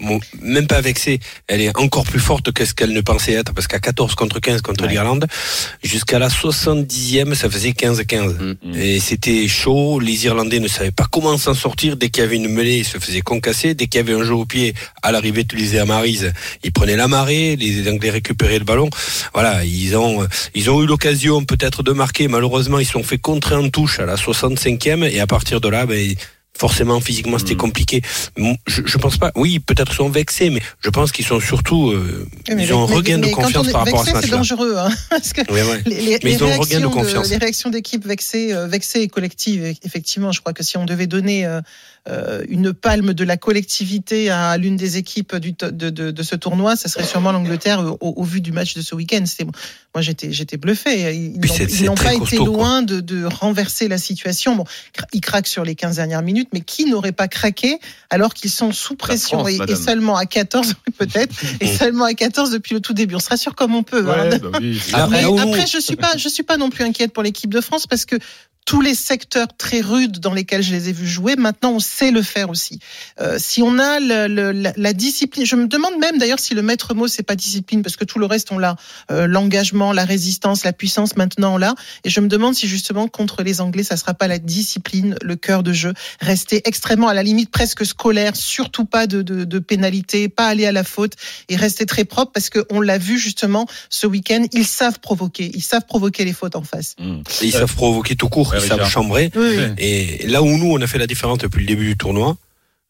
[0.00, 3.52] Bon, même pas vexée, elle est encore plus forte que ce qu'elle ne pensait être,
[3.52, 4.90] parce qu'à 14 contre 15 contre Ouais.
[4.90, 5.26] l'Irlande,
[5.82, 8.56] jusqu'à la 70e, ça faisait 15-15.
[8.62, 8.74] Mm.
[8.76, 12.36] Et c'était chaud, les Irlandais ne savaient pas comment s'en sortir, dès qu'il y avait
[12.36, 15.12] une mêlée, ils se faisaient concasser, dès qu'il y avait un jeu au pied, à
[15.12, 16.32] l'arrivée, lisais à Marise,
[16.64, 18.88] ils prenaient la marée, les Anglais récupéraient le ballon.
[19.34, 23.18] Voilà, ils ont, ils ont eu l'occasion peut-être de marquer, malheureusement, ils se sont fait
[23.18, 26.14] contrer en touche à la 65e, et à partir de là, ben,
[26.60, 27.66] forcément physiquement c'était Mm.
[27.66, 28.02] compliqué.
[28.66, 29.32] Je, je pense pas.
[29.34, 32.86] Oui, peut-être sont vexés, mais je pense qu'ils sont surtout euh, mais ils ont un
[32.94, 35.32] regain mais de confiance on est par rapport à ce vexé, C'est dangereux, hein, parce
[35.32, 35.82] que ouais.
[35.86, 37.30] les, les- Mais les ils ont un regain de réactions confiance.
[37.30, 40.84] les réactions d'équipe vexées, euh, vexées et collectives, e- effectivement, je crois que si on
[40.84, 41.60] devait donner euh,
[42.48, 46.74] une palme de la collectivité à l'une des équipes du de, de, de ce tournoi,
[46.76, 49.22] ça serait sûrement l'Angleterre au, au vu du match de ce week-end.
[49.26, 51.14] C'était moi j'étais j'étais bluffé.
[51.14, 54.56] Ils Puis n'ont- pas été costaud, loin de, de renverser la situation.
[54.56, 54.64] Bon,
[55.12, 57.78] ils craquent sur les 15 dernières minutes, mais qui n'aurait pas craqué
[58.08, 62.50] alors qu'ils sont sous pression France, et, seulement à 14 peut-être et seulement à 14
[62.50, 63.14] depuis le tout début.
[63.14, 64.04] On se rassure comme on peut.
[64.10, 64.30] hein.
[64.40, 64.80] Bah oui.
[65.38, 68.04] Après, je suis pas, je suis pas non plus inquiète pour l'équipe de France parce
[68.04, 68.16] que
[68.70, 72.12] tous les secteurs très rudes dans lesquels je les ai vus jouer, maintenant on sait
[72.12, 72.78] le faire aussi.
[73.20, 77.08] Euh, si on a la, discipline, je me demande même d'ailleurs si le maître mot
[77.08, 78.76] c'est pas discipline parce que tout le reste on l'a,
[79.10, 81.74] euh, l'engagement, la résistance, la puissance maintenant on l'a.
[82.04, 85.34] Et je me demande si justement contre les Anglais ça sera pas la discipline, le
[85.34, 90.28] cœur de jeu, rester extrêmement à la limite presque scolaire, surtout pas de, de, pénalité,
[90.28, 91.14] pas aller à la faute
[91.48, 95.50] et rester très propre parce que on l'a vu justement ce week-end, ils savent provoquer,
[95.54, 96.94] ils savent provoquer les fautes en face.
[97.00, 98.90] Et ils savent provoquer tout court, Ouais, ils savent Richard.
[98.90, 99.30] chambrer.
[99.34, 99.56] Oui, oui.
[99.56, 99.74] Ouais.
[99.78, 102.36] Et là où nous, on a fait la différence depuis le début du tournoi,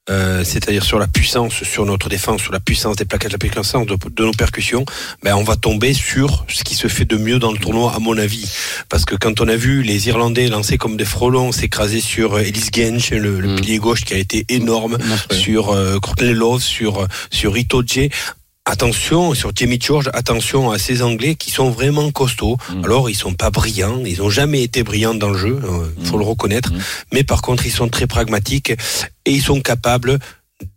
[0.09, 3.87] euh, c'est-à-dire sur la puissance, sur notre défense, sur la puissance des plaquages, la puissance
[3.87, 4.85] de, de nos percussions,
[5.23, 7.99] ben on va tomber sur ce qui se fait de mieux dans le tournoi, à
[8.01, 8.51] mon avis.
[8.89, 12.41] Parce que quand on a vu les Irlandais lancer comme des frelons, s'écraser sur euh,
[12.41, 13.57] Ellis Gench, le, le Mm.
[13.61, 14.99] pilier gauche qui a été énorme,
[15.31, 18.09] sur euh, Courtney Love, sur sur Itoje.
[18.71, 22.57] Attention sur Jamie George, attention à ces Anglais qui sont vraiment costauds.
[22.73, 22.85] Mm.
[22.85, 25.59] Alors ils sont pas brillants, ils ont jamais été brillants dans le jeu,
[25.99, 26.21] il faut Mm.
[26.21, 26.73] le reconnaître.
[26.73, 26.79] Mm.
[27.13, 28.71] Mais par contre ils sont très pragmatiques
[29.27, 30.21] et ils sont capables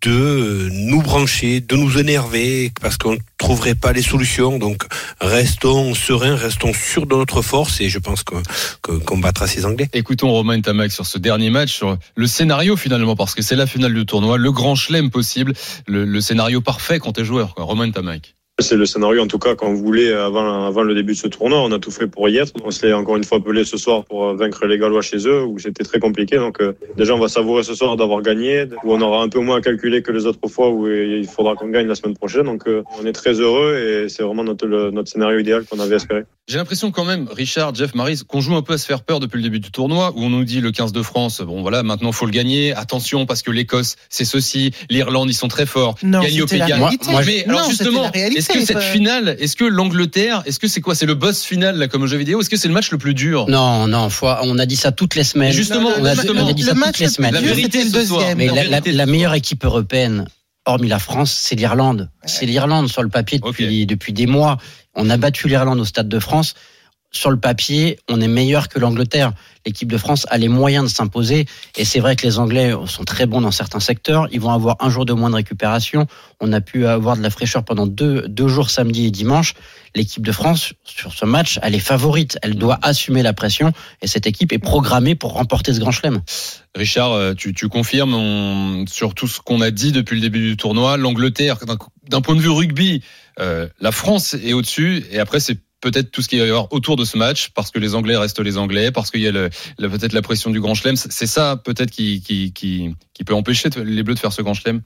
[0.02, 4.58] de nous brancher, de nous énerver parce qu'on ne trouverait pas les solutions.
[4.58, 4.84] Donc
[5.20, 8.36] restons sereins, restons sûrs de notre force et je pense que
[8.82, 9.90] que- qu'on battra ces Anglais.
[9.94, 13.68] Écoutons Romain Tamac sur ce dernier match, sur le scénario finalement, parce que c'est la
[13.68, 15.54] finale du tournoi, le grand chelem possible,
[15.88, 17.66] le, le scénario parfait quand t'es joueur, quoi.
[17.66, 18.36] Romain Tamac.
[18.62, 21.60] C'est le scénario en tout cas qu'on voulait avant, avant le début de ce tournoi.
[21.64, 22.54] On a tout fait pour y être.
[22.64, 25.28] On se l'est encore une fois appelé ce soir pour euh, vaincre les Gallois chez
[25.28, 26.36] eux où c'était très compliqué.
[26.38, 29.40] Donc euh, déjà on va savourer ce soir d'avoir gagné, où on aura un peu
[29.40, 32.44] moins à calculer que les autres fois où il faudra qu'on gagne la semaine prochaine.
[32.44, 35.80] Donc euh, on est très heureux et c'est vraiment notre, le- notre scénario idéal qu'on
[35.80, 36.22] avait espéré.
[36.48, 39.20] J'ai l'impression quand même, Richard, Jeff, Maris, qu'on joue un peu à se faire peur
[39.22, 41.82] depuis le début du tournoi, où on nous dit le 15 de France, bon voilà,
[41.84, 45.96] maintenant faut le gagner, attention parce que l'Écosse c'est ceci, l'Irlande ils sont très forts,
[46.04, 46.82] Non, Gagne au Pays Galles.
[47.26, 48.12] mais Non, alors justement,
[48.50, 51.44] est-ce que cette euh, finale, est-ce que l'Angleterre, est-ce que c'est quoi, c'est le boss
[51.44, 53.46] final là comme au jeu vidéo, est-ce que c'est le match le plus dur?
[53.50, 55.52] Non, non, faut- on a dit ça toutes les semaines.
[55.52, 57.34] Justement, on a, justement, on a dit ça toutes les semaines.
[57.34, 58.38] La vérité le deuxième.
[58.38, 58.50] Mais
[58.92, 60.28] la, meilleure équipe européenne,
[60.66, 62.10] hormis la France, c'est l'Irlande.
[62.26, 64.58] C'est l'Irlande sur le papier depuis, depuis des mois.
[64.96, 66.54] On a battu l'Irlande au Stade de France.
[67.16, 69.34] Sur le papier, on est meilleur que l'Angleterre.
[69.68, 71.46] L'équipe de France a les moyens de s'imposer.
[71.78, 74.28] Et c'est vrai que les Anglais sont très bons dans certains secteurs.
[74.32, 76.08] Ils vont avoir un jour de moins de récupération.
[76.42, 79.54] On a pu avoir de la fraîcheur pendant deux, jours, samedi et dimanche.
[79.96, 82.40] L'équipe de France, sur ce match, elle est favorite.
[82.42, 83.74] Elle doit assumer la pression.
[84.02, 86.20] Et cette équipe est programmée pour remporter ce grand chelem.
[86.76, 90.50] Richard, euh, tu, tu confirmes on- sur tout ce qu'on a dit depuis le début
[90.50, 91.78] du tournoi, l'Angleterre, d'un-
[92.10, 93.04] d'un point de vue rugby,
[93.40, 96.72] euh, la France est au-dessus, et après c'est peut-être tout ce qu'il va y avoir
[96.72, 99.32] autour de ce match, parce que les Anglais restent les Anglais, parce qu'il y a
[99.32, 100.96] peut-être la pression du Grand Chelem.
[100.96, 102.54] C'est ça peut-être qui,
[103.26, 104.82] peut empêcher les Bleus de faire ce Grand Chelem?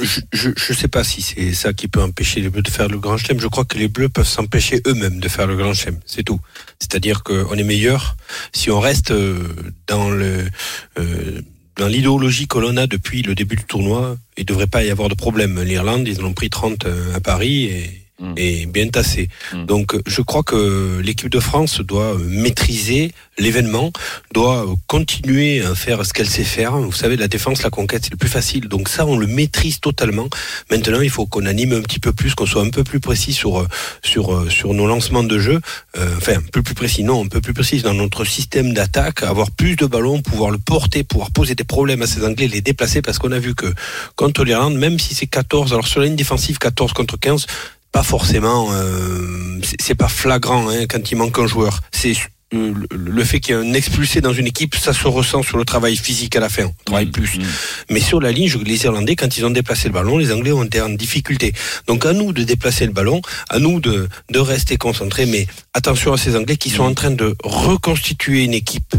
[0.00, 2.98] Je, je sais pas si c'est ça qui peut empêcher les Bleus de faire le
[2.98, 3.40] Grand Chelem.
[3.40, 5.98] Je crois que les Bleus peuvent s'empêcher eux-mêmes de faire le Grand Chelem.
[6.06, 6.40] C'est tout.
[6.78, 8.16] C'est-à-dire qu'on est meilleur
[8.52, 9.42] si on reste euh,
[9.90, 11.42] euh,
[11.76, 14.16] dans l'idéologie que l'on a depuis le début du tournoi.
[14.36, 15.60] Il devrait pas y avoir de problème.
[15.62, 18.32] L'Irlande, ils en ont pris 30 à Paris et Mm.
[18.36, 19.28] et bien tassé.
[19.52, 19.66] Mm.
[19.66, 23.92] Donc je crois que l'équipe de France doit maîtriser l'événement,
[24.34, 26.76] doit continuer à faire ce qu'elle sait faire.
[26.76, 28.66] Vous savez, la défense, la conquête, c'est le plus facile.
[28.66, 30.28] Donc ça, on le maîtrise totalement.
[30.68, 33.32] Maintenant, il faut qu'on anime un petit peu plus, qu'on soit un peu plus précis
[33.32, 33.64] sur
[34.02, 35.60] sur sur nos lancements de jeu.
[35.96, 39.22] Euh, enfin, un peu plus précis, non, un peu plus précis dans notre système d'attaque,
[39.22, 42.62] avoir plus de ballons, pouvoir le porter, pouvoir poser des problèmes à ces Anglais, les
[42.62, 43.72] déplacer, parce qu'on a vu que
[44.16, 47.46] contre l'Irlande, même si c'est 14, alors sur la ligne défensive 14 contre 15,
[47.92, 51.80] pas forcément, euh, c'est- pas flagrant hein, quand il manque un joueur.
[51.92, 52.12] C'est
[52.54, 55.58] euh, le- fait qu'il y ait un expulsé dans une équipe, ça se ressent sur
[55.58, 56.64] le travail physique à la fin.
[56.64, 57.36] On travaille plus.
[57.38, 57.42] Mm.
[57.90, 60.64] Mais sur la ligne, les Irlandais, quand ils ont déplacé le ballon, les Anglais ont
[60.64, 61.52] été en difficulté.
[61.86, 63.20] Donc à nous de déplacer le ballon,
[63.50, 65.26] à nous de, de rester concentrés.
[65.26, 68.94] Mais attention à ces Anglais qui sont en train de reconstituer une équipe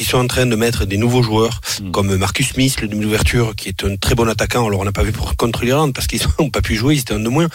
[0.00, 1.90] qui sont en train de mettre des nouveaux joueurs Mm.
[1.90, 4.66] comme Marcus Smith, le demi d'ouverture, qui est un très bon attaquant.
[4.66, 7.00] Alors on n'a pas vu pour contre l'Irlande parce qu'ils n'ont pas pu jouer, ils
[7.00, 7.48] étaient un de moins.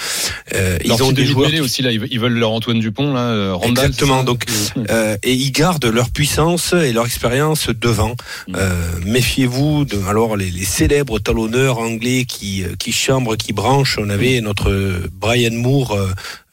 [0.54, 3.86] Euh, ils ont des joueurs aussi là, ils veulent- leur Antoine Dupont là, euh, Randall,
[3.86, 4.46] Exactement, donc,
[4.92, 8.16] euh, et ils gardent leur puissance et leur expérience devant.
[8.48, 8.54] Mm.
[8.58, 8.70] Euh,
[9.06, 13.98] méfiez-vous de alors les, les célèbres talonneurs anglais qui qui chambrent, qui branchent.
[14.00, 15.98] On avait notre euh, Brian Moore.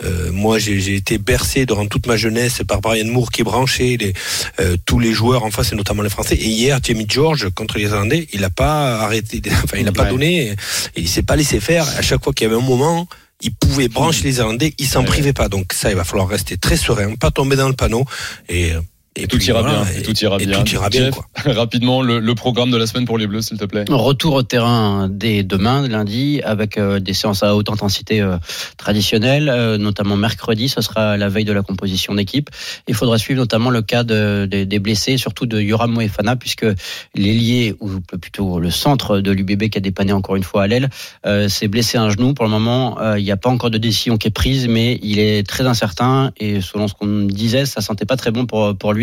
[0.05, 3.97] Euh, euh, moi, j'ai été bercé durant toute ma jeunesse par Brian Moore qui branchait
[3.99, 4.13] les,
[4.61, 6.35] euh, tous les joueurs en face et notamment les Français.
[6.35, 10.05] Et hier, Jamie George contre les Irlandais, il n'a pas arrêté, enfin il n'a pas
[10.05, 10.11] Ouais.
[10.11, 10.57] donné, et
[10.97, 11.87] il s'est pas laissé faire.
[11.97, 13.07] À chaque fois qu'il y avait un moment,
[13.41, 15.07] il pouvait brancher les Irlandais, il s'en Ouais.
[15.07, 15.49] privait pas.
[15.49, 18.05] Donc ça, il va falloir rester très serein, pas tomber dans le panneau
[18.49, 18.73] et
[19.15, 19.93] et tout puis ira voilà, bien.
[19.99, 20.63] Et tout ira et bien.
[20.65, 21.27] tout ira bien, Jeff, quoi.
[21.53, 23.85] rapidement le, le programme de la semaine pour les Bleus, s'il te plaît.
[23.91, 28.37] Retour au terrain dès demain, lundi, avec euh, des séances à haute intensité euh,
[28.79, 32.49] traditionnelles, euh, notamment mercredi, ce sera la veille de la composition d'équipe.
[32.89, 36.67] Il faudra suivre notamment le cas de- des- des blessés, surtout de Yoram Moefana, puisque
[37.15, 40.89] l'ailier, ou plutôt le centre de l'UBB qui a dépanné encore une fois à l'aile,
[41.27, 42.35] euh, s'est blessé un genou.
[42.35, 44.99] Pour le moment, euh, il n'y a pas encore de décision qui est prise, mais
[45.03, 48.47] il est très incertain et selon ce qu'on me disait, ça sentait pas très bon
[48.47, 49.02] pour, pour lui.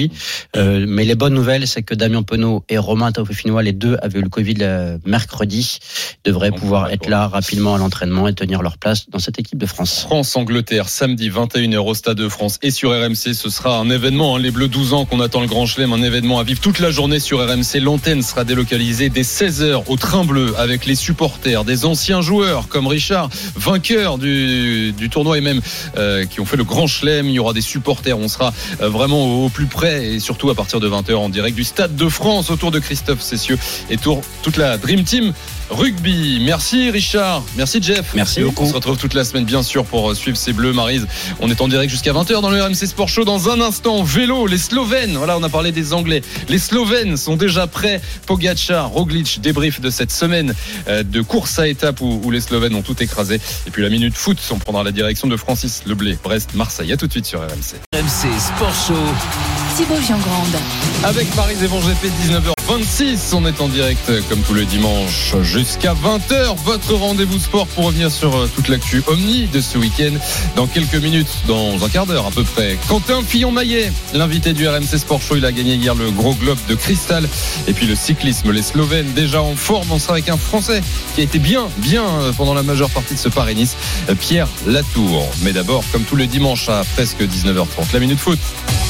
[0.55, 4.19] Euh, mais les bonnes nouvelles, c'est que Damien Penaud et Romain Taufifinois, les deux avaient
[4.19, 5.79] eu le Covid le mercredi,
[6.23, 9.57] devraient On pouvoir être là rapidement à l'entraînement et tenir leur place dans cette équipe
[9.57, 10.01] de France.
[10.01, 13.33] France-Angleterre, samedi 21h au Stade de France et sur RMC.
[13.33, 16.03] Ce sera un événement, hein, les Bleus 12 ans qu'on attend le Grand Chelem, un
[16.03, 17.79] événement à vivre toute la journée sur RMC.
[17.81, 22.87] L'antenne sera délocalisée dès 16h au Train Bleu avec les supporters, des anciens joueurs comme
[22.87, 25.61] Richard, vainqueurs du, du tournoi et même
[25.97, 27.27] euh, qui ont fait le Grand Chelem.
[27.27, 30.49] Il y aura des supporters, on sera euh, vraiment au, au plus près et surtout
[30.49, 33.57] à partir de 20h en direct du Stade de France autour de Christophe Cessieux
[33.89, 35.33] et tour, toute la Dream Team
[35.69, 36.39] Rugby.
[36.41, 38.13] Merci Richard, merci Jeff.
[38.15, 41.07] Merci On se retrouve toute la semaine bien sûr pour euh, suivre ces bleus Marise.
[41.39, 43.23] On est en direct jusqu'à 20h dans le RMC Sport Show.
[43.23, 45.15] Dans un instant, vélo, les Slovènes.
[45.17, 46.21] Voilà, on a parlé des Anglais.
[46.47, 48.01] Les Slovènes sont déjà prêts.
[48.25, 50.53] Pogacar, Roglic, débrief de cette semaine
[50.87, 53.39] euh, de course à étapes où, où les Slovènes ont tout écrasé.
[53.67, 56.91] Et puis la minute foot, on prendra la direction de Francis Leblé, Brest, Marseille.
[56.91, 57.79] À tout de suite sur RMC.
[57.93, 59.78] RMC Sport Show.
[59.79, 60.57] Thibaut Giangrande.
[61.05, 63.33] Avec Bon GP, 19h26.
[63.33, 66.57] On est en direct euh, comme tous les dimanches jusqu'à 20h.
[66.65, 70.11] Votre rendez-vous sport pour revenir sur euh, toute l'actu Omni de ce week-end.
[70.57, 72.77] Dans quelques minutes, dans un quart d'heure à peu près.
[72.89, 76.75] Quentin Fillon-Maillet, l'invité du RMC Sport Show, il a gagné hier le gros globe de
[76.75, 77.29] cristal.
[77.67, 79.87] Et puis le cyclisme, les Slovènes déjà en forme.
[79.91, 80.81] On sera avec un Français
[81.15, 83.77] qui a été bien, bien euh, pendant la majeure partie de ce Paris-Nice,
[84.19, 85.25] Pierre Latour.
[85.43, 88.39] Mais d'abord, comme tous les dimanches à presque 19h30, la minute foot.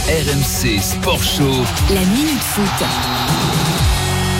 [0.08, 1.66] RMC Sport Show.
[1.94, 2.88] La minute foot.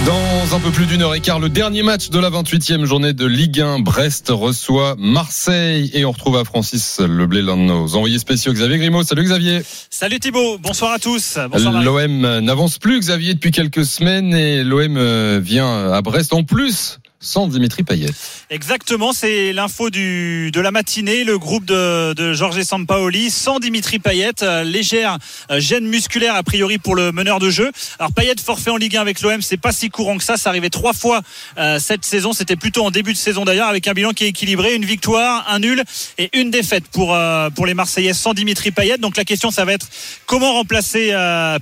[0.06, 3.12] Dans un peu plus d'une heure et quart, le dernier match de la 28e journée
[3.12, 7.96] de Ligue 1, Brest reçoit Marseille et on retrouve à Francis Leblé, l'un de nos
[7.96, 9.04] envoyés spéciaux, Xavier Grimaud.
[9.04, 9.62] Salut Xavier.
[9.90, 11.38] Salut Thibaut, bonsoir à tous.
[11.84, 17.00] L'OM n'avance plus, Xavier, depuis quelques semaines et l'OM euh, vient à Brest en plus
[17.22, 18.10] sans Dimitri Payet.
[18.50, 21.26] Exactement, c'est l'info de la matinée.
[21.26, 25.18] Le groupe de, de Jorge Sampaoli sans Dimitri Payet, euh, légère
[25.52, 27.72] euh, gêne musculaire a priori pour le meneur de jeu.
[28.00, 30.38] Alors Payet forfait en Ligue 1 avec l'OM, c'est pas si courant que ça.
[30.38, 31.22] Ça arrivait trois fois
[31.58, 32.32] euh, cette saison.
[32.32, 35.46] C'était plutôt en début de saison d'ailleurs, avec un bilan qui est équilibré, une victoire,
[35.50, 35.84] un nul
[36.18, 37.16] et une défaite pour
[37.66, 38.98] les Marseillais sans Dimitri Payet.
[38.98, 39.88] Donc la question, ça va être
[40.26, 41.14] comment remplacer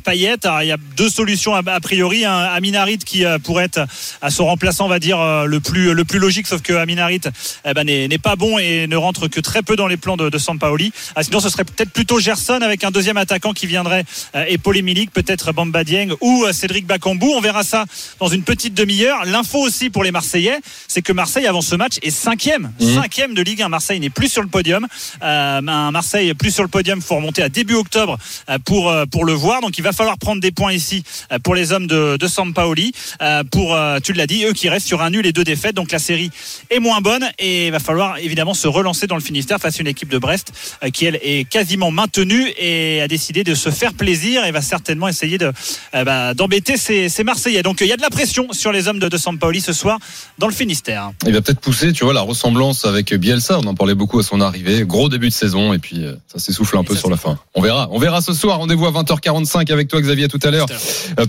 [0.04, 0.38] Payet?
[0.44, 2.26] Alors il y a deux solutions a, priori.
[2.26, 3.86] Un Amin Harit qui pourrait être
[4.22, 5.18] à son remplaçant, on va dire.
[5.48, 7.22] Euh, le plus le plus logique, sauf que Aminarit
[7.66, 10.30] eh ben, n'est pas bon et ne rentre que très peu dans les plans de,
[10.30, 10.92] de Sampaoli.
[11.16, 14.04] Ah, sinon, ce serait peut-être plutôt Gerson avec un deuxième attaquant qui viendrait
[14.36, 17.28] euh, épauler Milik, peut-être Bamba Dieng ou euh, Cédric Bakambu.
[17.34, 17.86] On verra ça
[18.20, 19.26] dans une petite demi-heure.
[19.26, 22.96] L'info aussi pour les Marseillais, c'est que Marseille avant ce match est cinquième, Mhm.
[22.96, 23.70] cinquième de Ligue 1.
[23.70, 24.88] Marseille n'est plus sur le podium.
[25.24, 28.18] Euh, un Marseille plus sur le podium, faut remonter à début octobre
[28.50, 29.62] euh, pour euh, pour le voir.
[29.62, 32.92] Donc il va falloir prendre des points ici euh, pour les hommes de, de Sampaoli.
[33.22, 35.76] Euh, pour euh, tu l'as dit, eux qui restent sur un nul et deux défaites.
[35.76, 36.32] Donc la série
[36.72, 39.82] est moins bonne et il va falloir évidemment se relancer dans le Finistère face à
[39.82, 40.52] une équipe de Brest
[40.84, 44.62] euh, qui elle est quasiment maintenue et a décidé de se faire plaisir et va
[44.62, 45.52] certainement essayer de
[45.94, 47.62] euh, bah, d'embêter ces, ces Marseillais.
[47.62, 50.00] Donc il y a de la pression sur les hommes de, de Sampaoli ce soir
[50.40, 51.12] dans le Finistère.
[51.26, 53.60] Il va peut-être pousser, tu vois, la ressemblance avec Bielsa.
[53.60, 54.86] On en parlait beaucoup à son arrivée.
[54.86, 57.38] Gros début de saison et puis euh, ça s'essouffle un peu sur la fin.
[57.54, 57.90] On verra.
[57.92, 58.58] On verra ce soir.
[58.58, 60.68] Rendez-vous à 20h45 avec toi, Xavier, tout à l'heure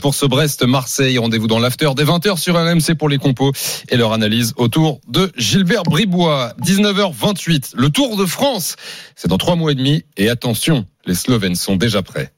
[0.00, 1.18] pour ce Brest-Marseille.
[1.18, 3.52] Rendez-vous dans l'after dès 20h sur RMC pour les compos
[3.90, 6.54] et leur analyse autour de Gilbert Bribois.
[6.62, 7.72] 19h28.
[7.76, 8.76] Le Tour de France.
[9.16, 10.04] C'est dans trois mois et demi.
[10.16, 12.32] Et attention, les Slovènes sont déjà prêts.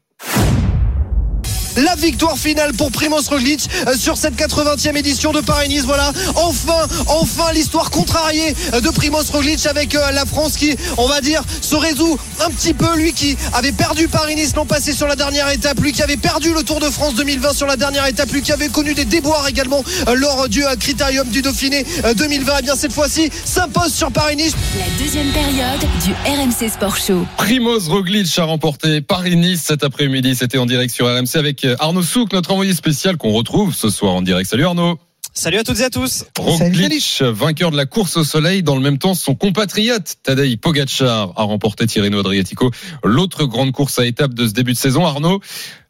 [1.77, 5.85] La victoire finale pour Primoz Roglic euh, sur cette 80e édition de Paris-Nice.
[5.85, 11.21] Voilà, enfin, enfin l'histoire contrariée de Primoz Roglic avec euh, la France qui, on va
[11.21, 12.97] dire, se résout un petit peu.
[12.97, 16.53] Lui qui avait perdu Paris-Nice l'an passé sur la dernière étape, lui qui avait perdu
[16.53, 19.47] le Tour de France 2020 sur la dernière étape, lui qui avait connu des déboires
[19.49, 22.59] également euh, lors du Critérium du Dauphiné euh, 2020.
[22.59, 24.55] Et bien cette fois-ci, s'impose sur Paris-Nice.
[24.79, 27.27] La deuxième période du RMC Sport Show.
[27.37, 30.35] Primoz Roglic a remporté Paris-Nice cet après-midi.
[30.35, 33.91] C'était en direct sur RMC avec euh, Arnaud Souk, notre envoyé spécial qu'on retrouve ce
[33.91, 34.49] soir en direct.
[34.49, 34.99] Salut Arnaud.
[35.33, 36.25] Salut à toutes et à tous.
[36.39, 38.63] Roglic, vainqueur de la course au soleil.
[38.63, 42.71] Dans le même temps, son compatriote Tadej Pogacar a remporté Tirreno Adriatico,
[43.05, 45.07] l'autre grande course à étapes de ce début de saison.
[45.07, 45.41] Arnaud,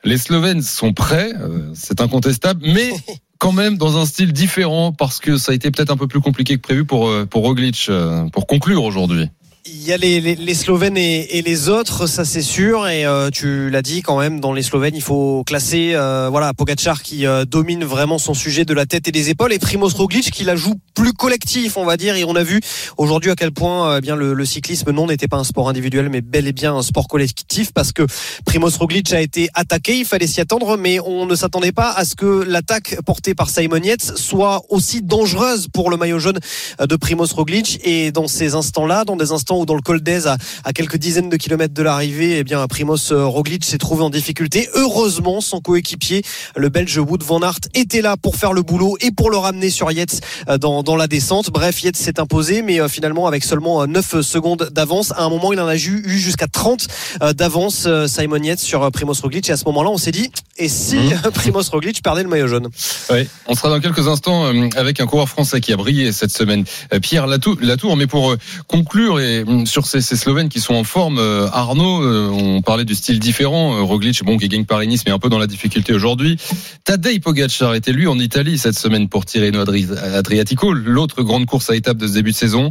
[0.04, 2.90] les Slovènes sont prêts, euh, c'est incontestable, mais
[3.38, 6.20] quand même dans un style différent parce que ça a été peut-être un peu plus
[6.20, 7.90] compliqué que prévu pour euh, pour Roglic
[8.32, 9.30] pour conclure aujourd'hui.
[9.66, 12.88] Il y a les, les, les Slovènes et, et, les autres, ça c'est sûr.
[12.88, 16.54] Et euh, tu l'as dit quand même, dans les Slovènes, il faut classer euh, voilà
[16.54, 19.94] Pogacar qui euh, domine vraiment son sujet de la tête et des épaules, et Primoz
[19.94, 22.16] Roglic qui la joue plus collectif, on va dire.
[22.16, 22.60] Et on a vu
[22.96, 26.08] aujourd'hui à quel point eh bien le, le, cyclisme non n'était pas un sport individuel,
[26.08, 28.06] mais bel et bien un sport collectif, parce que
[28.46, 32.06] Primoz Roglic a été attaqué, il fallait s'y attendre, mais on ne s'attendait pas à
[32.06, 36.38] ce que l'attaque portée par Simon Yates soit aussi dangereuse pour le maillot jaune
[36.78, 37.78] de Primoz Roglic.
[37.84, 40.96] Et dans ces instants-là, dans des instants où dans le col d'Aise, à, à, quelques
[40.96, 44.68] dizaines de kilomètres de l'arrivée, eh bien Primoz Roglic s'est trouvé en difficulté.
[44.74, 46.22] Heureusement, son coéquipier,
[46.56, 49.70] le Belge Wood van Aert, était là pour faire le boulot et pour le ramener
[49.70, 50.20] sur Yates
[50.60, 51.50] dans, dans la descente.
[51.50, 55.12] Bref, Yates s'est imposé, mais finalement avec seulement 9 secondes d'avance.
[55.12, 56.88] À un moment, il en a eu jusqu'à 30
[57.34, 59.48] d'avance, Simon Yates sur Primoz Roglic.
[59.48, 61.30] Et à ce moment-là, on s'est dit, et si mmh.
[61.34, 62.68] Primoz Roglic perdait le maillot jaune?
[63.10, 66.64] Oui, on sera dans quelques instants avec un coureur français qui a brillé cette semaine,
[67.02, 67.56] Pierre Latour.
[67.60, 68.36] Latour mais pour
[68.66, 71.18] conclure et sur ces, ces, Slovènes qui sont en forme,
[71.52, 73.84] Arnaud, on parlait du style différent.
[73.84, 76.38] Roglic, bon, qui gagne Paris-Nice, mais un peu dans la difficulté aujourd'hui.
[76.84, 81.76] Tadej Pogacar était lui en Italie cette semaine pour Tirreno Adriatico, l'autre grande course à
[81.76, 82.70] étapes de ce début de saison.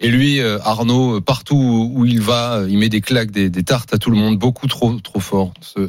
[0.00, 3.98] Et lui, Arnaud, partout où il va, il met des claques, des, des tartes à
[3.98, 5.52] tout le monde, beaucoup trop, trop fort.
[5.76, 5.88] Euh...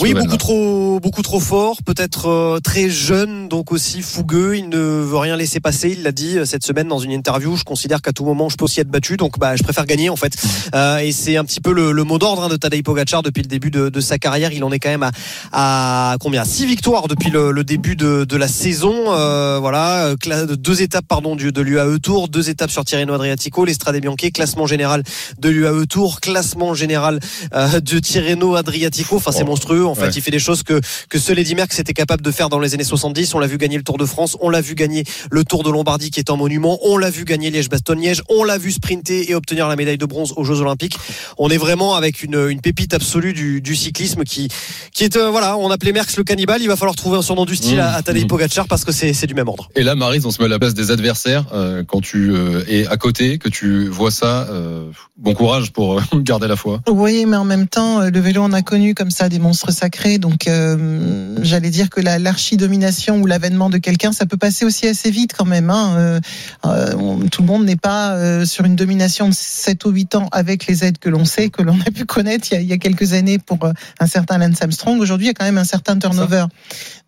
[0.00, 4.56] Oui, beaucoup trop, beaucoup trop fort, peut-être euh, très jeune, donc aussi fougueux.
[4.56, 5.90] Il ne veut rien laisser passer.
[5.90, 7.56] Il l'a dit euh, cette semaine dans une interview.
[7.56, 10.08] Je considère qu'à tout moment, je peux aussi être battu, donc bah, je préfère gagner
[10.08, 10.34] en fait.
[10.74, 13.42] Euh, et c'est un petit peu le, le mot d'ordre hein, de Tadej Pogacar depuis
[13.42, 14.52] le début de, de, sa carrière.
[14.52, 16.44] Il en est quand même à, à combien?
[16.44, 18.94] Six victoires depuis le, le début de, de, la saison.
[19.08, 20.14] Euh, voilà,
[20.58, 24.66] deux étapes pardon du, de l'UAE Tour, deux étapes sur Tirreno Adriatico, l'Estrade Bianche, classement
[24.66, 25.02] général
[25.38, 27.18] de l'UAE Tour, classement général
[27.52, 29.16] euh, de Tirreno Adriatico.
[29.16, 29.71] Enfin, c'est monstrueux.
[29.80, 30.12] En fait, ouais.
[30.14, 32.74] il fait des choses que, que seul Eddy Merckx était capable de faire dans les
[32.74, 33.34] années 70.
[33.34, 35.70] On l'a vu gagner le Tour de France, on l'a vu gagner le Tour de
[35.70, 39.34] Lombardie qui est un monument, on l'a vu gagner Liège-Bastogne-Liège, on l'a vu sprinter et
[39.34, 40.96] obtenir la médaille de bronze aux Jeux Olympiques.
[41.38, 44.48] On est vraiment avec une, une pépite absolue du, du cyclisme qui,
[44.92, 46.62] qui est, euh, voilà, on appelait Merckx le cannibale.
[46.62, 48.28] Il va falloir trouver un surnom du style mmh, à, à Tadej mmh.
[48.28, 49.68] Pogacar parce que c'est du même ordre.
[49.74, 52.62] Et là, Marise, on se met à la place des adversaires euh, quand tu euh,
[52.68, 54.46] es à côté, que tu vois ça.
[54.50, 56.80] euh, bon courage pour garder la foi.
[56.88, 60.18] Oui, mais en même temps, le vélo, on a connu comme ça des monstres sacrés,
[60.18, 65.10] donc euh, j'allais dire que l'archi-domination ou l'avènement de quelqu'un, ça peut passer aussi assez
[65.10, 65.70] vite quand même.
[65.70, 65.94] Hein.
[65.96, 66.20] Euh,
[66.66, 70.28] euh, tout le monde n'est pas euh, sur une domination de 7 ou 8 ans
[70.32, 72.68] avec les aides que l'on sait, que l'on a pu connaître il y a, il
[72.68, 73.58] y a, quelques années pour
[74.00, 75.00] un certain Lance Armstrong.
[75.00, 76.46] Aujourd'hui, il y a quand même un certain turnover.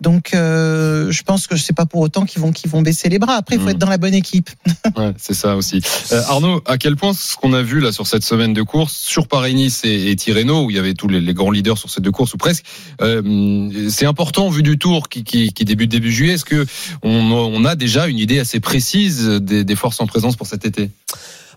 [0.01, 3.19] Donc, je pense que je sais pas pour autant qu'ils vont, qu'ils vont baisser les
[3.19, 3.35] bras.
[3.35, 3.71] Après, il faut mmh.
[3.71, 4.51] être dans la bonne équipe.
[4.97, 5.81] ouais, c'est ça aussi.
[6.29, 9.27] Arnaud, à quel point ce qu'on a vu là sur cette semaine de course, sur
[9.27, 12.01] Paris-Nice et, et Tirreno, où il y avait tous les, les grands leaders sur ces
[12.01, 12.35] deux courses,
[13.01, 16.35] Euh, c'est important vu du Tour qui, qui, débute début juillet.
[16.35, 16.67] Est-ce que
[17.03, 20.91] on, a déjà une idée assez précise des forces en présence pour cet été?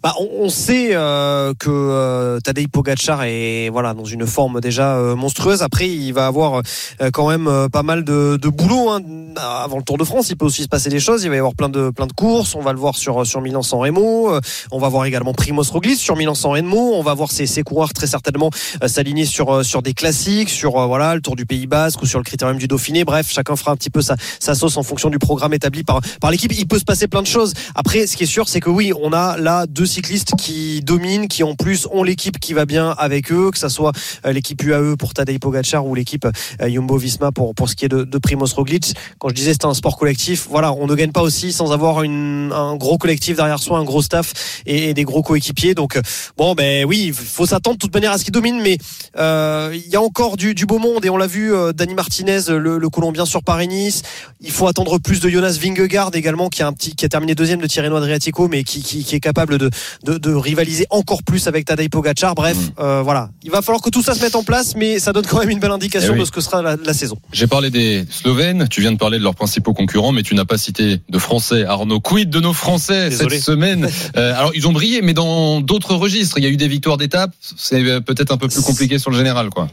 [0.04, 4.96] Bah, on, on, sait euh, que euh, Tadej Pogacar est voilà dans une forme déjà
[4.96, 5.62] euh, monstrueuse.
[5.62, 6.62] Après, il va avoir
[7.02, 9.02] euh, quand même euh, pas mal de, de boulot hein.
[9.38, 10.30] avant le Tour de France.
[10.30, 11.24] Il peut aussi se passer des choses.
[11.24, 12.56] Il va y avoir plein de plein de courses.
[12.56, 14.40] On va le voir sur sur Milan-San Remo.
[14.72, 16.94] On va voir également Primoz Roglic sur Milan-San Remo.
[16.94, 18.50] On va voir ses, ses coureurs très certainement
[18.86, 22.24] s'aligner sur sur des classiques, sur voilà le Tour du Pays Basque ou sur le
[22.24, 23.04] Critérium du Dauphiné.
[23.04, 26.02] Bref, chacun fera un petit peu sa, sa sauce en fonction du programme établi par
[26.22, 26.52] par l'équipe.
[26.54, 27.54] Il peut se passer plein de choses.
[27.76, 31.28] Après, ce qui est sûr, c'est que oui, on a là deux cyclistes qui dominent,
[31.28, 33.92] qui en plus ont l'équipe qui va bien avec eux, que ça soit
[34.26, 37.90] euh, l'équipe UAE pour Tadej Pogacar ou l'équipe euh, Jumbo Visma pour ce qui est
[37.90, 38.94] de, de Primoz Roglic.
[39.20, 42.00] Quand je disais c'est un sport collectif, voilà, on ne gagne pas aussi sans avoir
[42.00, 45.74] un gros collectif derrière soi, un gros staff et, des gros coéquipiers.
[45.74, 46.00] Donc
[46.38, 48.78] bon, ben oui, il faut s'attendre de toute manière à ce qu'ils dominent, mais
[49.18, 52.42] euh, il y a encore du, beau monde et on l'a vu, euh, Dani Martinez,
[52.50, 54.02] le, Colombien sur Paris-Nice.
[54.42, 57.36] Il faut attendre plus de Jonas Vingegaard également, qui a un petit, qui a terminé
[57.36, 59.70] deuxième de Tirreno Adriatico, mais qui, qui, qui est capable de,
[60.04, 62.36] de, de, rivaliser encore plus avec Tadej Pogacar.
[62.36, 62.72] Bref, mmh.
[62.80, 65.26] euh, voilà, il va falloir que tout ça se mette en place, mais ça donne
[65.26, 66.20] quand même une belle indication eh oui.
[66.20, 67.18] de ce que sera la, la saison.
[67.32, 70.46] J'ai parlé des Slovènes, tu viens de parler de leurs principaux concurrents, mais tu n'as
[70.46, 71.66] pas cité de Français.
[71.66, 73.36] Arnaud, quid de nos Français Désolé.
[73.36, 76.38] cette semaine euh, Alors ils ont brillé, mais dans d'autres registres.
[76.38, 77.32] Il y a eu des victoires d'étape.
[77.42, 79.70] C'est peut-être un peu plus compliqué sur le général, quoi.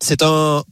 [0.00, 0.62] C'est un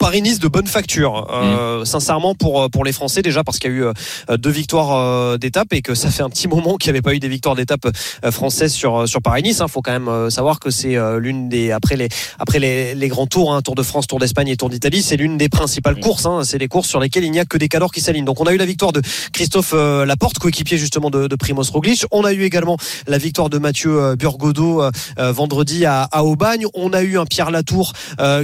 [0.00, 1.84] Paris-Nice de bonne facture, euh, mmh.
[1.84, 5.36] sincèrement pour pour les Français déjà parce qu'il y a eu euh, deux victoires euh,
[5.36, 7.54] d'étape et que ça fait un petit moment qu'il n'y avait pas eu des victoires
[7.54, 7.86] d'étape
[8.24, 9.58] euh, françaises sur sur Paris-Nice.
[9.58, 9.68] Il hein.
[9.68, 12.08] faut quand même euh, savoir que c'est l'une des après les
[12.38, 15.18] après les, les grands tours, hein, Tour de France, Tour d'Espagne et Tour d'Italie, c'est
[15.18, 16.00] l'une des principales mmh.
[16.00, 16.24] courses.
[16.24, 16.40] Hein.
[16.44, 18.24] C'est les courses sur lesquelles il n'y a que des cadors qui s'alignent.
[18.24, 19.02] Donc on a eu la victoire de
[19.34, 22.06] Christophe euh, Laporte, coéquipier justement de, de Primoz Roglic.
[22.10, 24.82] On a eu également la victoire de Mathieu Burgodeau
[25.18, 26.64] vendredi à, à Aubagne.
[26.72, 27.92] On a eu un Pierre Latour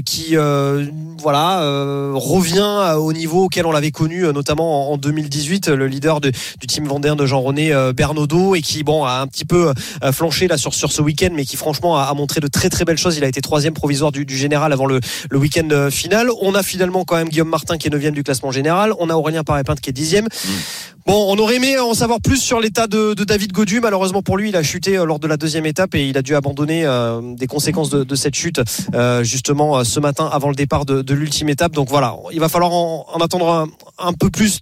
[0.04, 6.20] qui voilà euh, revient au niveau auquel on l'avait connu notamment en 2018 le leader
[6.20, 9.72] de, du team Vendéen de Jean-René euh, Bernaudot et qui bon a un petit peu
[10.02, 12.84] euh, flanché là sur sur ce week-end mais qui franchement a, montré de très très
[12.84, 13.16] belles choses.
[13.16, 15.00] Il a été troisième provisoire du, général avant le,
[15.32, 16.28] week-end final.
[16.40, 18.92] On a finalement quand même Guillaume Martin qui est neuvième du classement général.
[18.98, 20.24] On a Aurélien Paré-Plainte qui est dixième.
[20.24, 20.95] Mmh.
[21.06, 23.80] Bon, on aurait aimé en savoir plus sur l'état de, David Godu.
[23.80, 26.34] Malheureusement pour lui, il a chuté lors de la deuxième étape et il a dû
[26.34, 28.60] abandonner euh, des conséquences de, cette chute
[28.92, 31.72] euh, justement ce matin avant le départ de, l'ultime étape.
[31.72, 34.60] Donc voilà, il va falloir en, en attendre un, peu plus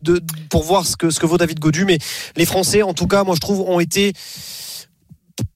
[0.51, 1.87] pour voir ce que, vaut David Godu.
[1.87, 1.99] Mais
[2.37, 4.13] les Français, en tout cas, moi je trouve, ont été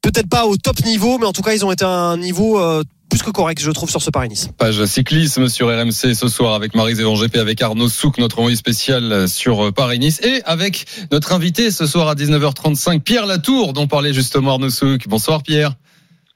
[0.01, 2.59] peut-être pas au top niveau, mais en tout cas, ils ont été à un niveau
[2.59, 4.51] euh, plus que correct, je trouve, sur ce Paris-Nice.
[4.59, 8.57] Page cyclisme sur RMC ce soir avec Marie Evan GP, avec Arnaud Souk, notre envoyé
[8.57, 14.13] spécial sur Paris-Nice, et avec notre invité ce soir à 19h35, Pierre Latour, dont parlait
[14.13, 15.09] justement Arnaud Souk.
[15.09, 15.75] Bonsoir Pierre.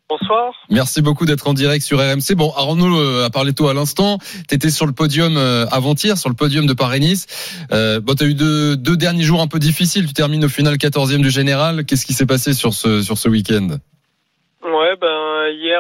[0.09, 0.53] Bonsoir.
[0.69, 2.35] Merci beaucoup d'être en direct sur RMC.
[2.35, 4.19] Bon, Arnaud a parlé toi à l'instant.
[4.47, 5.39] Tu étais sur le podium
[5.71, 7.27] avant-hier, sur le podium de Paris-Nice.
[7.73, 10.07] Euh, bon, tu as eu deux, deux, derniers jours un peu difficiles.
[10.07, 11.87] Tu termines au final 14e du général.
[11.87, 13.79] Qu'est-ce qui s'est passé sur ce, sur ce week-end?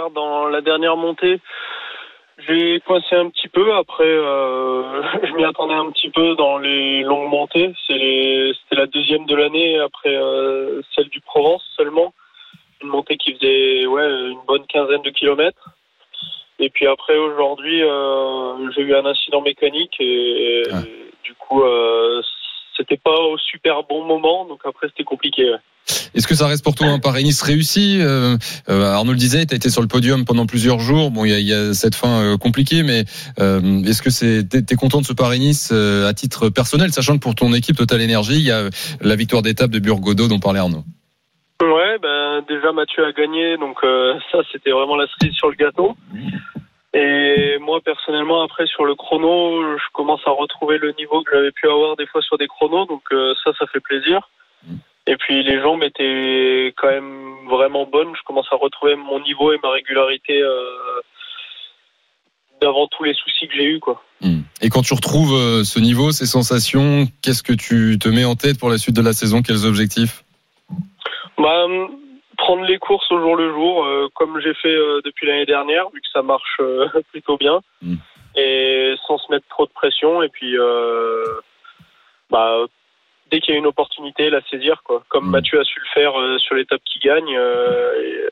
[0.02, 1.40] Hier dans la dernière montée,
[2.46, 3.74] j'ai coincé un petit peu.
[3.74, 7.72] Après, euh, je m'y attendais un petit peu dans les longues montées.
[7.86, 12.14] C'était la deuxième de l'année après euh, celle du Provence seulement.
[12.82, 15.70] Une montée qui faisait ouais une bonne quinzaine de kilomètres.
[16.58, 20.80] Et puis après aujourd'hui, euh, j'ai eu un incident mécanique et, ah.
[21.24, 21.62] du coup
[22.76, 24.46] c'était pas au super bon moment.
[24.46, 25.50] Donc après c'était compliqué.
[25.50, 25.58] Ouais.
[26.14, 27.98] Est-ce que ça reste pour toi un Paris-Nice réussi?
[28.00, 28.36] Euh,
[28.68, 31.10] euh, Arnaud le disait, tu as été sur le podium pendant plusieurs jours.
[31.10, 33.04] Bon, il y a, y a, cette fin euh, compliquée, mais
[33.40, 37.20] euh, est-ce que c'est t'es es content de ce Paris-Nice à titre personnel, sachant que
[37.20, 38.68] pour ton équipe Total Énergie, il y a
[39.00, 40.84] la victoire d'étape de Burgodeau dont parlait Arnaud?
[41.62, 43.78] Ouais, ben déjà Mathieu a gagné, donc
[44.32, 45.96] ça c'était vraiment la cerise sur le gâteau.
[46.94, 51.52] Et moi personnellement après sur le chrono, je commence à retrouver le niveau que j'avais
[51.52, 53.02] pu avoir des fois sur des chronos, donc
[53.44, 54.28] ça ça fait plaisir.
[55.06, 58.14] Et puis les jambes étaient quand même vraiment bonnes.
[58.14, 61.00] Je commence à retrouver mon niveau et ma régularité euh,
[62.60, 63.80] d'avant tous les soucis que j'ai eus.
[63.80, 64.02] Quoi.
[64.60, 68.36] Et quand tu retrouves euh, ce niveau, ces sensations, qu'est-ce que tu te mets en
[68.36, 69.42] tête pour la suite de la saison?
[69.42, 70.22] Quels objectifs?
[71.36, 71.66] Bah,
[72.36, 75.90] Prendre les courses au jour le jour, euh, comme j'ai fait euh, depuis l'année dernière,
[75.90, 77.60] vu que ça marche euh, plutôt bien.
[77.82, 77.96] Mm.
[78.36, 80.22] Et sans se mettre trop de pression.
[80.22, 80.56] Et puis,
[82.30, 82.66] bah,
[83.32, 85.02] dès qu'il y a une opportunité, la saisir, quoi.
[85.08, 85.30] Comme mmh.
[85.30, 88.28] Mathieu a su le faire euh, sur l'étape qui gagne, euh,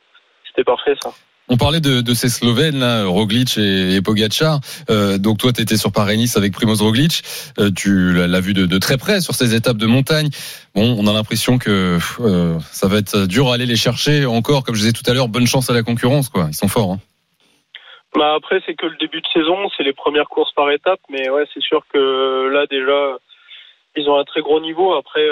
[0.47, 1.11] c'était parfait, ça.
[1.53, 4.61] On parlait de, ces Slovènes, là, Roglic et, et Pogacar.
[4.89, 7.23] Euh, donc toi, tu étais sur Paris-Nice avec Primoz Roglic.
[7.59, 10.29] Euh, tu l'as vu de, très près sur ces étapes de montagne.
[10.77, 14.63] Bon, on a l'impression que euh, ça va être dur à aller les chercher encore.
[14.63, 16.47] Comme je disais tout à l'heure, bonne chance à la concurrence, quoi.
[16.49, 16.93] Ils sont forts.
[16.93, 16.99] Hein.
[18.15, 21.31] Bah après, c'est que le début de saison, c'est les premières courses par étapes, mais
[21.31, 23.19] ouais, c'est sûr que là déjà,
[23.97, 24.95] ils ont un très gros niveau.
[24.95, 25.27] Après,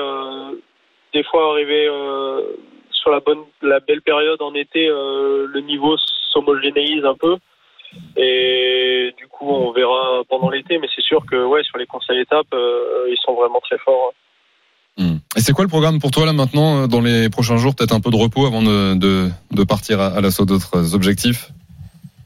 [1.14, 1.88] des fois, arriver
[3.00, 5.96] sur la bonne, la belle période en été, euh, le niveau
[6.32, 7.36] s'homogénéise un peu.
[8.16, 12.14] Et du coup, on verra pendant l'été, mais c'est sûr que ouais, sur les à
[12.14, 14.12] étapes, euh, ils sont vraiment très forts.
[14.98, 15.18] Hmm.
[15.36, 17.94] Et c'est quoi le programme pour toi là maintenant, euh, dans les prochains jours Peut-être
[17.94, 21.50] un peu de repos avant de, de, de partir à, à l'assaut d'autres objectifs?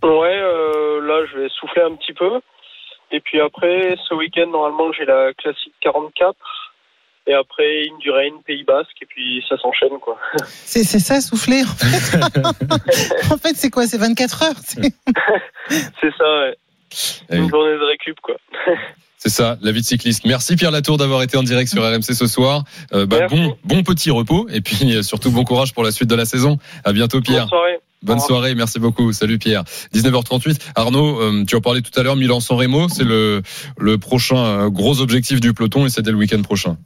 [0.03, 2.41] Ouais, euh, là, je vais souffler un petit peu.
[3.13, 6.35] Et puis après, ce week-end, normalement, j'ai la classique 44.
[7.27, 8.97] Et après, Indurain, Pays Basque.
[9.01, 10.19] Et puis, ça s'enchaîne, quoi.
[10.65, 12.19] C'est c'est ça, souffler, en fait.
[13.33, 14.81] en fait, c'est quoi C'est 24 heures c'est-
[15.69, 16.57] C'est ça, ouais.
[17.31, 17.49] Eh Une oui.
[17.51, 18.35] journée de récup, quoi.
[19.17, 20.25] C'est ça, la vie de cycliste.
[20.27, 22.65] Merci Pierre Latour d'avoir été en direct sur RMC ce soir.
[22.93, 26.11] Euh, bah, bon, bon petit repos et puis euh, surtout bon courage pour la suite
[26.11, 26.59] de la saison.
[26.85, 27.43] À bientôt Pierre.
[27.47, 27.79] Bonne soirée.
[28.03, 29.13] Bonne soirée, merci beaucoup.
[29.13, 29.63] Salut Pierre.
[29.95, 30.59] 19h38.
[30.75, 33.43] Arnaud, euh, tu en parlais tout à l'heure, Milan-San Remo, c'est le,
[33.79, 36.77] le prochain euh, gros objectif du peloton et c'est dès le week-end prochain.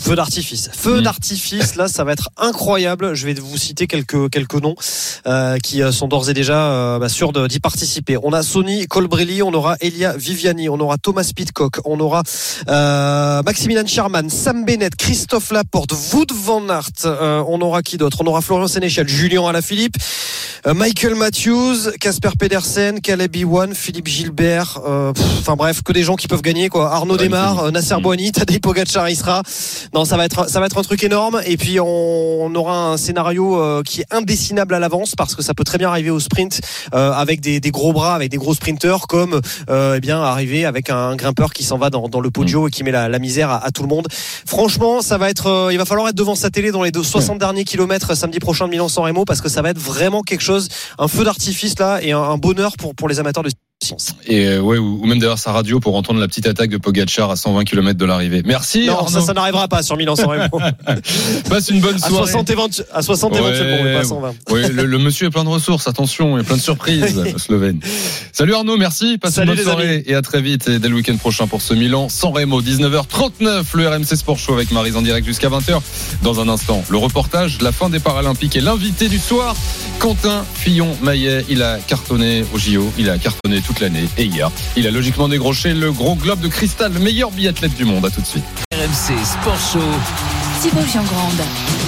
[0.00, 0.68] Feu d'artifice.
[0.76, 1.02] Feu Mm.
[1.04, 3.14] d'artifice, là, ça va être incroyable.
[3.14, 4.74] Je vais vous citer quelques, quelques noms
[5.26, 8.16] euh, qui euh, sont d'ores et déjà euh, bah, sûrs d'y participer.
[8.22, 12.22] On a Sonny Colbrelli, on aura Elia Viviani, on aura Thomas Pitcock, on aura
[12.68, 18.18] euh, Maximilian Sherman, Sam Bennett, Christophe Laporte, Wood van Aert, euh, on aura qui d'autre?
[18.22, 19.96] On aura Florian Sénéchal, Julien Alaphilippe,
[20.66, 26.28] Michael Matthews, Casper Pedersen, Caleb Iwan, Philippe Gilbert, euh, enfin bref, que des gens qui
[26.28, 26.92] peuvent gagner quoi.
[26.92, 28.02] Arnaud euh, Nasser Mm.
[28.02, 29.42] Boigny, Tadej Pogacar il sera.
[29.94, 32.88] Non, ça va être ça va être un truc énorme et puis on, on aura
[32.92, 36.10] un scénario euh, qui est indessinable à l'avance parce que ça peut très bien arriver
[36.10, 36.60] au sprint
[36.94, 39.40] euh, avec des, des gros bras, avec des gros sprinteurs comme
[39.70, 42.70] euh, eh bien arriver avec un grimpeur qui s'en va dans, dans le podio et
[42.70, 44.08] qui met la, la misère à, à tout le monde.
[44.46, 47.02] Franchement, ça va être euh, il va falloir être devant sa télé dans les deux-
[47.02, 50.40] 60 derniers kilomètres samedi prochain de Milan-San Remo parce que ça va être vraiment quelque
[50.42, 53.50] chose un feu d'artifice là et un, un bonheur pour pour les amateurs de.
[54.26, 56.76] Et euh, ouais, ou, ou même derrière sa radio pour entendre la petite attaque de
[56.76, 58.42] Pogacar à 120 km de l'arrivée.
[58.44, 59.08] Merci Non, Arnaud.
[59.10, 60.60] ça, ça n'arrivera pas sur Milan-San Remo.
[61.48, 62.30] Passe une bonne À soirée.
[62.30, 64.34] 60, éventu- à 60 Ouais, éventuellement, mais pas à 120.
[64.50, 67.22] ouais, le, le monsieur est plein de ressources, attention, il y a plein de surprises,
[67.38, 67.80] Slovène.
[68.32, 70.02] Salut Arnaud, merci, passe Salut une bonne soirée amis.
[70.06, 73.64] et à très vite et dès le week-end prochain pour ce Milan sans Remo, 19h39,
[73.74, 75.80] le RMC Sport Show avec Marise en direct jusqu'à 20h.
[76.22, 79.56] Dans un instant, le reportage, la fin des Paralympiques et l'invité du soir,
[79.98, 81.44] Quentin Fillon-Maillet.
[81.48, 85.74] Il a cartonné au JO, il a cartonné l'année et hier, il a logiquement décroché
[85.74, 88.04] le gros globe de cristal, le meilleur biathlète du monde.
[88.06, 88.44] À tout de suite.
[88.72, 90.41] RMC Sport Show.
[90.62, 91.42] Thibaut Grande.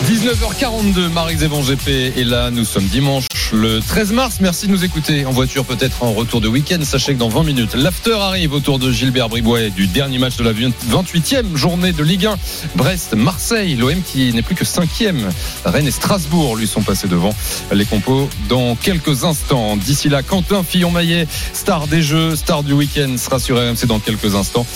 [0.08, 4.38] 19h42, Marie Zévan GP et là nous sommes dimanche le 13 mars.
[4.40, 6.80] Merci de nous écouter en voiture peut-être en retour de week-end.
[6.82, 10.42] Sachez que dans 20 minutes, l'after arrive autour de Gilbert Bribois du dernier match de
[10.42, 12.36] la 28e journée de Ligue 1.
[12.74, 15.20] Brest-Marseille, l'OM qui n'est plus que 5e.
[15.64, 17.34] Rennes et Strasbourg lui sont passés devant
[17.72, 19.76] les compos dans quelques instants.
[19.76, 24.34] D'ici là, Quentin Fillon-Maillet, star des jeux, star du week-end, sera sur RMC dans quelques
[24.34, 24.66] instants,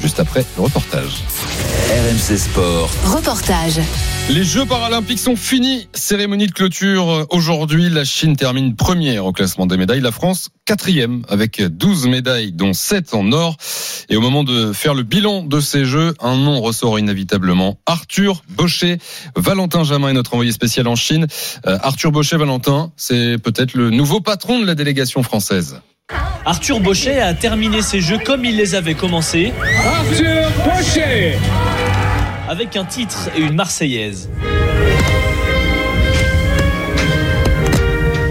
[0.00, 1.24] juste après le reportage.
[1.90, 2.90] RMC Sport.
[3.04, 3.47] Reportage.
[4.28, 5.88] Les Jeux paralympiques sont finis.
[5.94, 7.88] Cérémonie de clôture euh, aujourd'hui.
[7.88, 10.02] La Chine termine première au classement des médailles.
[10.02, 13.56] La France quatrième avec 12 médailles, dont 7 en or.
[14.10, 17.78] Et au moment de faire le bilan de ces Jeux, un nom ressort inévitablement.
[17.86, 18.98] Arthur Baucher.
[19.34, 21.26] Valentin Jamin est notre envoyé spécial en Chine.
[21.66, 25.80] Euh, Arthur Baucher, Valentin, c'est peut-être le nouveau patron de la délégation française.
[26.44, 29.54] Arthur Bauchet a terminé ses jeux comme il les avait commencés.
[29.86, 31.38] Arthur Bauchet
[32.48, 34.30] Avec un titre et une Marseillaise.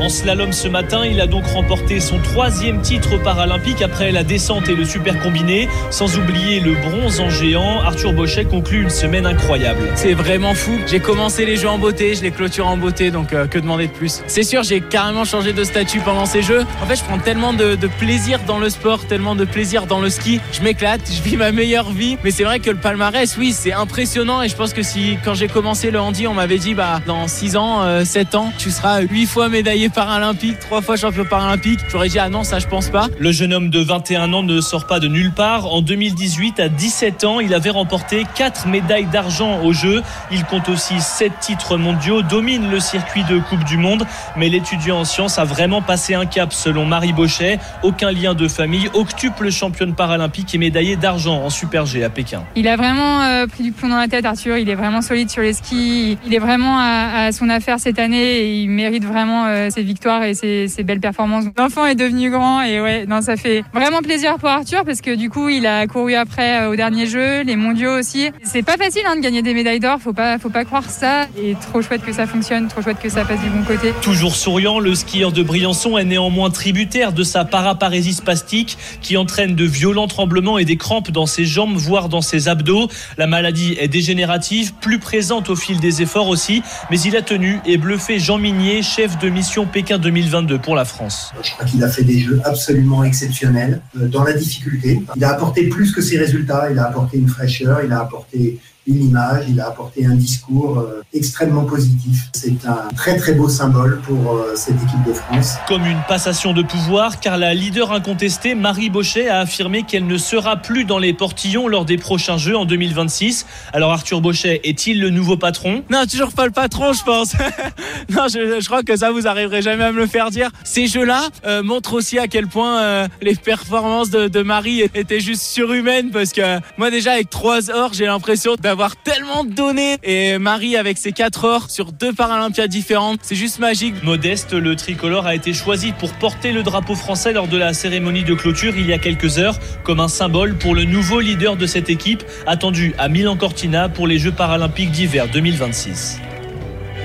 [0.08, 4.70] En slalom ce matin, il a donc remporté son troisième titre paralympique après la descente
[4.70, 5.68] et le super combiné.
[5.92, 9.82] Sans oublier le bronze en géant, Arthur Bauchet conclut une semaine incroyable.
[9.96, 10.72] C'est vraiment fou.
[10.88, 13.88] J'ai commencé les jeux en beauté, je les clôture en beauté, donc euh, que demander
[13.88, 14.24] de plus?
[14.28, 16.64] C'est sûr, j'ai carrément changé de statut pendant ces jeux.
[16.82, 20.10] En fait, je prends tellement de, plaisir dans le sport, tellement de plaisir dans le
[20.10, 20.40] ski.
[20.54, 22.18] Je m'éclate, je vis ma meilleure vie.
[22.24, 24.42] Mais c'est vrai que le palmarès, oui, c'est impressionnant.
[24.42, 27.28] Et je pense que si, quand j'ai commencé le handi, on m'avait dit, bah, dans
[27.28, 31.80] 6 ans, euh, 7 ans, tu seras 8 fois médaillé paralympique, 3 fois champion paralympique.
[31.90, 33.08] J'aurais dit, ah non, ça, je pense pas.
[33.18, 35.74] Le jeune homme de 21 ans ne sort pas de nulle part.
[35.74, 40.04] En 2018, à 17 ans, il avait remporté 4 médailles d'argent aux Jeux.
[40.32, 44.06] Il compte aussi 7 titres mondiaux, domine le circuit de Coupe du Monde.
[44.36, 47.58] Mais l'étudiant en sciences a vraiment passé un cap selon Marie Bauchet.
[47.82, 52.44] Aucun lien de famille, octuple championne paralympique et médaillée d'argent en Super G à Pékin.
[52.56, 54.58] Il a vraiment euh, pris du plomb dans la tête, Arthur.
[54.58, 56.20] Il est vraiment solide sur les skis.
[56.24, 60.34] Il est vraiment à, son affaire cette année et il mérite vraiment euh, victoires et
[60.34, 61.46] ses, belles performances.
[61.58, 65.16] L'enfant est devenu grand et ouais, non, ça fait vraiment plaisir pour Arthur parce que
[65.16, 68.30] du coup, il a couru après euh, au dernier jeu, les mondiaux aussi.
[68.44, 71.26] C'est pas facile hein, de gagner des médailles d'or, faut pas, faut pas croire ça.
[71.42, 73.94] Et trop chouette que ça fonctionne, trop chouette que ça passe du bon côté.
[74.02, 79.56] Toujours souriant, le skieur de Briançon est néanmoins tributaire de sa paraparésie spastique qui entraîne
[79.56, 82.90] de violents tremblements et des crampes dans ses jambes, voire dans ses abdos.
[83.18, 86.62] La maladie est dégénérative, plus présente au fil des efforts aussi,
[86.92, 90.86] mais il a tenu et bluffé Jean Minier, chef de mission Pékin 2022 pour la
[90.86, 91.32] France.
[91.44, 95.04] Je crois qu'il a fait des jeux absolument exceptionnels euh, dans la difficulté.
[95.16, 98.58] Il a apporté plus que ses résultats, il a apporté une fraîcheur, il a apporté
[98.88, 102.30] une image, il a apporté un discours euh, extrêmement positif.
[102.34, 105.56] C'est un très très beau symbole pour euh, cette équipe de France.
[105.68, 110.18] Comme une passation de pouvoir, car la leader incontestée, Marie Bochet, a affirmé qu'elle ne
[110.18, 113.46] sera plus dans les portillons lors des prochains Jeux en 2026.
[113.74, 115.84] Alors Arthur Bochet est-il le nouveau patron?
[115.90, 117.34] Non, toujours pas le patron, je pense.
[118.10, 120.50] non, je, je, crois que ça vous arriverez jamais à me le faire dire.
[120.64, 125.20] Ces jeux-là euh, montrent aussi à quel point euh, les performances de, de, Marie étaient
[125.20, 129.98] juste surhumaines parce que moi déjà avec trois or, j'ai l'impression d'avoir tellement donné.
[130.04, 134.04] Et Marie avec ses 4 or sur deux Paralympiades différentes, c'est juste magique.
[134.04, 138.24] Modeste, le tricolore a été choisi pour porter le drapeau français lors de la cérémonie
[138.24, 141.66] de clôture il y a quelques heures comme un symbole pour le nouveau leader de
[141.66, 146.20] cette équipe attendu à Milan-Cortina pour les Jeux paralympiques d'hiver 2026.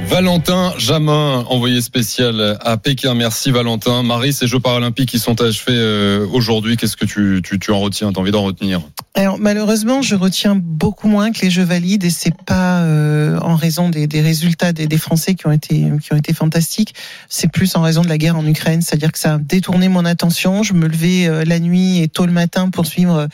[0.07, 3.15] Valentin Jamin, envoyé spécial à Pékin.
[3.15, 4.03] Merci Valentin.
[4.03, 7.81] Marie, ces Jeux paralympiques qui sont achevés euh, aujourd'hui, qu'est-ce que tu, tu, tu en
[7.81, 8.13] retiens?
[8.13, 8.81] T'as envie d'en retenir?
[9.15, 13.57] Alors malheureusement, je retiens beaucoup moins que les Jeux valides et c'est pas euh, en
[13.57, 16.95] raison des, des résultats des, des, Français qui ont été qui ont été fantastiques.
[17.29, 20.07] C'est plus en raison de la guerre en Ukraine, c'est-à-dire que ça a détourné mon
[20.07, 20.63] attention.
[20.63, 23.29] Je me levais euh, la nuit et tôt le matin pour suivre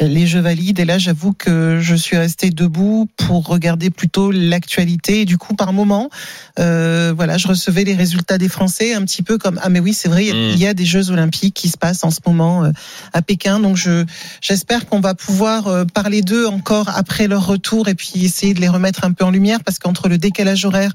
[0.00, 0.78] les Jeux valides.
[0.78, 5.22] Et là, j'avoue que je suis restée debout pour regarder plutôt l'actualité.
[5.22, 6.10] Et du coup, par moment
[6.60, 9.94] euh, voilà, je recevais les résultats des Français un petit peu comme ah mais oui
[9.94, 12.70] c'est vrai, il y a des Jeux Olympiques qui se passent en ce moment euh,
[13.12, 14.04] à Pékin, donc je
[14.40, 18.60] j'espère qu'on va pouvoir euh, parler d'eux encore après leur retour et puis essayer de
[18.60, 20.92] les remettre un peu en lumière parce qu'entre le décalage horaire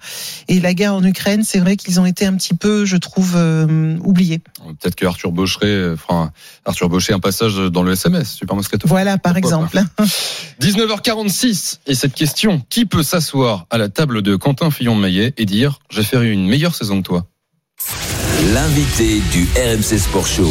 [0.47, 3.33] et la guerre en Ukraine, c'est vrai qu'ils ont été un petit peu, je trouve,
[3.35, 4.41] euh, oubliés.
[4.79, 6.31] Peut-être que Arthur Bocheret, enfin
[6.65, 8.87] Arthur un passage dans le SMS, Super Moscato.
[8.87, 9.81] Voilà, par exemple.
[10.61, 15.79] 19h46 et cette question qui peut s'asseoir à la table de Quentin Fillon-Maillet et dire
[15.89, 17.25] j'ai fait une meilleure saison que toi?
[18.53, 20.49] L'invité du RMC Sport Show.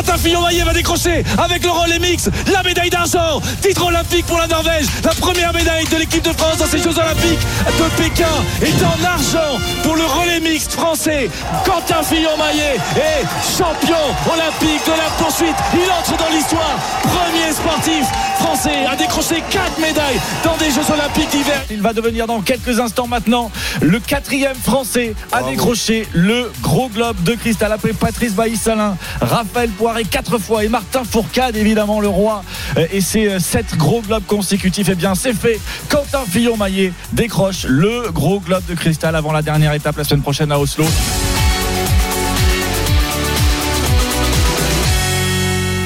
[0.00, 3.38] Quentin Fillon-Maillet va décrocher avec le relais mix la médaille d'argent.
[3.60, 4.86] Titre olympique pour la Norvège.
[5.04, 7.44] La première médaille de l'équipe de France dans ces Jeux Olympiques
[7.78, 8.24] de Pékin
[8.62, 11.28] est en argent pour le relais mixte français.
[11.66, 14.00] Quentin Fillon-Maillet est champion
[14.32, 15.56] olympique de la poursuite.
[15.74, 16.78] Il entre dans l'histoire.
[17.02, 18.06] Premier sportif
[18.40, 21.62] français à décrocher quatre médailles dans des Jeux Olympiques d'hiver.
[21.70, 23.50] Il va devenir dans quelques instants maintenant
[23.82, 25.50] le quatrième français à Bravo.
[25.50, 29.68] décrocher le gros globe de cristal après Patrice Bailly-Salin, Raphaël
[30.10, 30.64] Quatre fois.
[30.64, 32.44] Et Martin Fourcade évidemment le roi
[32.92, 35.60] et ses sept gros globes consécutifs et eh bien c'est fait.
[35.88, 40.52] Quentin Fillon-Maillet décroche le gros globe de cristal avant la dernière étape la semaine prochaine
[40.52, 40.84] à Oslo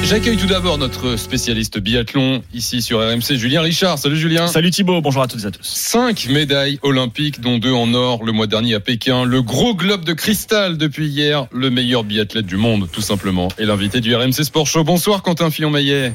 [0.07, 3.97] J'accueille tout d'abord notre spécialiste biathlon ici sur RMC, Julien Richard.
[3.97, 4.45] Salut Julien.
[4.45, 5.63] Salut Thibaut, bonjour à toutes et à tous.
[5.63, 9.25] Cinq médailles olympiques, dont deux en or le mois dernier à Pékin.
[9.25, 11.47] Le gros globe de cristal depuis hier.
[11.51, 13.47] Le meilleur biathlète du monde, tout simplement.
[13.57, 14.83] Et l'invité du RMC Sport Show.
[14.83, 16.13] Bonsoir Quentin Fillon-Maillet.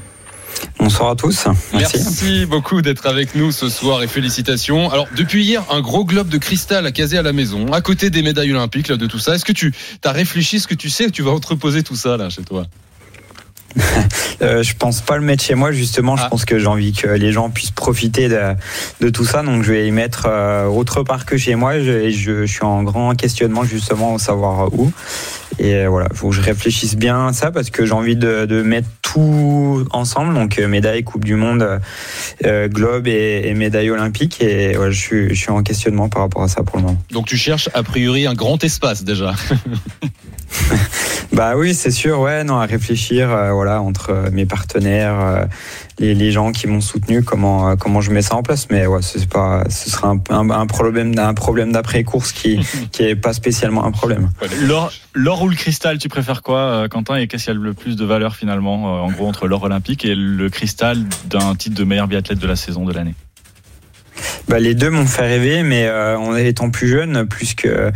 [0.79, 1.47] Bonsoir à tous.
[1.73, 1.99] Merci.
[1.99, 4.89] Merci beaucoup d'être avec nous ce soir et félicitations.
[4.93, 8.11] Alors, depuis hier, un gros globe de cristal à caser à la maison, à côté
[8.11, 9.35] des médailles olympiques, là, de tout ça.
[9.35, 9.75] Est-ce que tu
[10.05, 12.67] as réfléchi, est-ce que tu sais que tu vas entreposer tout ça, là, chez toi?
[14.43, 16.17] Euh, je pense pas le mettre chez moi justement.
[16.17, 16.29] Je ah.
[16.31, 18.55] pense que j'ai envie que les gens puissent profiter de,
[19.01, 19.43] de, tout ça.
[19.43, 21.79] Donc je vais y mettre euh, autre part que chez moi.
[21.79, 24.93] Je, je, je, suis en grand questionnement justement, savoir où.
[25.61, 28.63] Et voilà, faut que je réfléchisse bien à ça parce que j'ai envie de, de,
[28.63, 30.33] mettre tout ensemble.
[30.33, 31.81] Donc euh, médaille, Coupe du Monde,
[32.47, 34.41] euh, Globe et, et, médaille olympique.
[34.41, 37.03] Et ouais, je, suis, je suis en questionnement par rapport à ça pour le moment.
[37.11, 39.35] Donc tu cherches a priori un grand espace déjà.
[41.33, 42.21] bah oui, c'est sûr.
[42.21, 43.31] Ouais, non, à réfléchir.
[43.31, 45.45] Euh, voilà, entre mes partenaires, euh,
[45.99, 48.69] les, les, gens qui m'ont soutenu, comment comment je mets ça en place.
[48.71, 52.61] Mais ouais, c'est pas, ce sera un, un, un problème un problème d'après course qui
[52.93, 54.31] qui est pas spécialement un problème.
[54.63, 57.97] L'or, l'or ou le cristal, tu préfères quoi, Quentin Et qu'est-ce qui a le plus
[57.97, 62.09] de valeur finalement, en gros, entre l'or olympique et le cristal d'un titre de meilleur
[62.09, 63.15] biathlète de la saison de l'année?
[64.51, 67.93] Bah, les deux m'ont fait rêver, mais euh, en étant plus jeune, plus que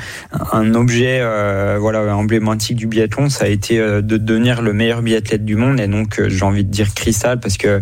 [0.53, 5.03] un objet euh, voilà emblématique du biathlon, ça a été euh, de devenir le meilleur
[5.03, 5.81] biathlète du monde.
[5.81, 7.81] Et donc euh, j'ai envie de dire cristal parce que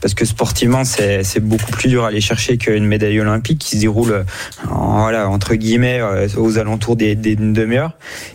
[0.00, 3.80] parce que sportivement c'est beaucoup plus dur à aller chercher qu'une médaille olympique qui se
[3.82, 4.24] déroule
[4.70, 7.92] voilà entre guillemets euh, aux alentours des des- d'une demi-heure.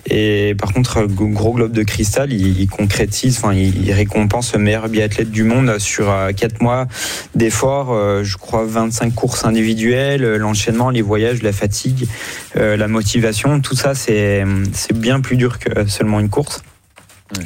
[0.08, 4.88] Et par contre gros globe de cristal, il, concrétise, enfin il, il récompense le meilleur
[4.88, 6.86] biathlète du monde sur euh, quatre mois
[7.34, 7.92] d'efforts.
[7.92, 12.08] euh, je crois 25 courses individuelles, euh, l'enchaînement, les voyages, la fatigue,
[12.56, 16.62] euh, la motivation, tout ça c'est c'est bien plus dur que seulement une course.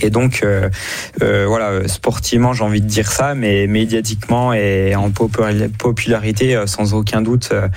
[0.01, 0.69] Et donc, euh,
[1.21, 6.67] euh, voilà, sportivement, j'ai envie de dire ça, mais médiatiquement et en popul- popularité, euh,
[6.67, 7.67] sans aucun doute, euh,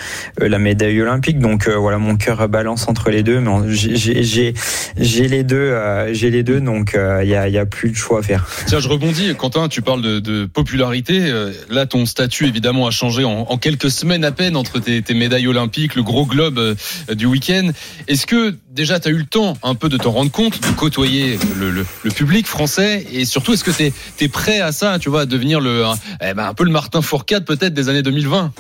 [0.41, 1.41] euh, la médaille olympique.
[1.41, 4.55] Donc, euh, voilà, mon cœur balance entre les deux, mais j'ai-
[5.29, 5.77] les deux,
[6.13, 8.47] j'ai les deux, donc il y, a, y a plus de choix à faire.
[8.67, 9.35] Tiens, je rebondis.
[9.37, 11.33] Quentin, tu parles de, de popularité.
[11.71, 15.15] Là, ton statut, évidemment, a changé en, en quelques semaines à peine entre tes, tes
[15.15, 16.77] médailles olympiques, le gros globe
[17.13, 17.71] du week-end.
[18.09, 20.73] Est-ce que déjà, tu as eu le temps un peu de t'en rendre compte, de
[20.77, 23.93] côtoyer le, le- le public français Et surtout, est-ce que tu
[24.25, 26.71] es, prêt à ça, tu vois, à devenir le, un, eh ben, un peu le
[26.71, 28.53] Martin Fourcade peut-être des années 2020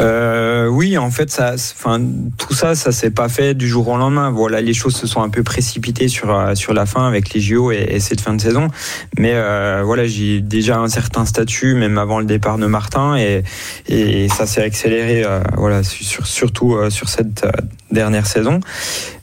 [0.00, 2.00] Euh, oui, en fait, ça, enfin,
[2.36, 4.30] tout ça, ça s'est pas fait du jour au lendemain.
[4.30, 7.40] Voilà, les choses se sont un peu précipitées sur euh, sur la fin avec les
[7.40, 8.68] JO et, et cette fin de saison.
[9.18, 13.44] Mais euh, voilà, j'ai déjà un certain statut, même avant le départ de Martin, et
[13.88, 15.24] et ça s'est accéléré.
[15.56, 17.46] voilà, sur, surtout sur cette
[17.94, 18.60] dernière saison.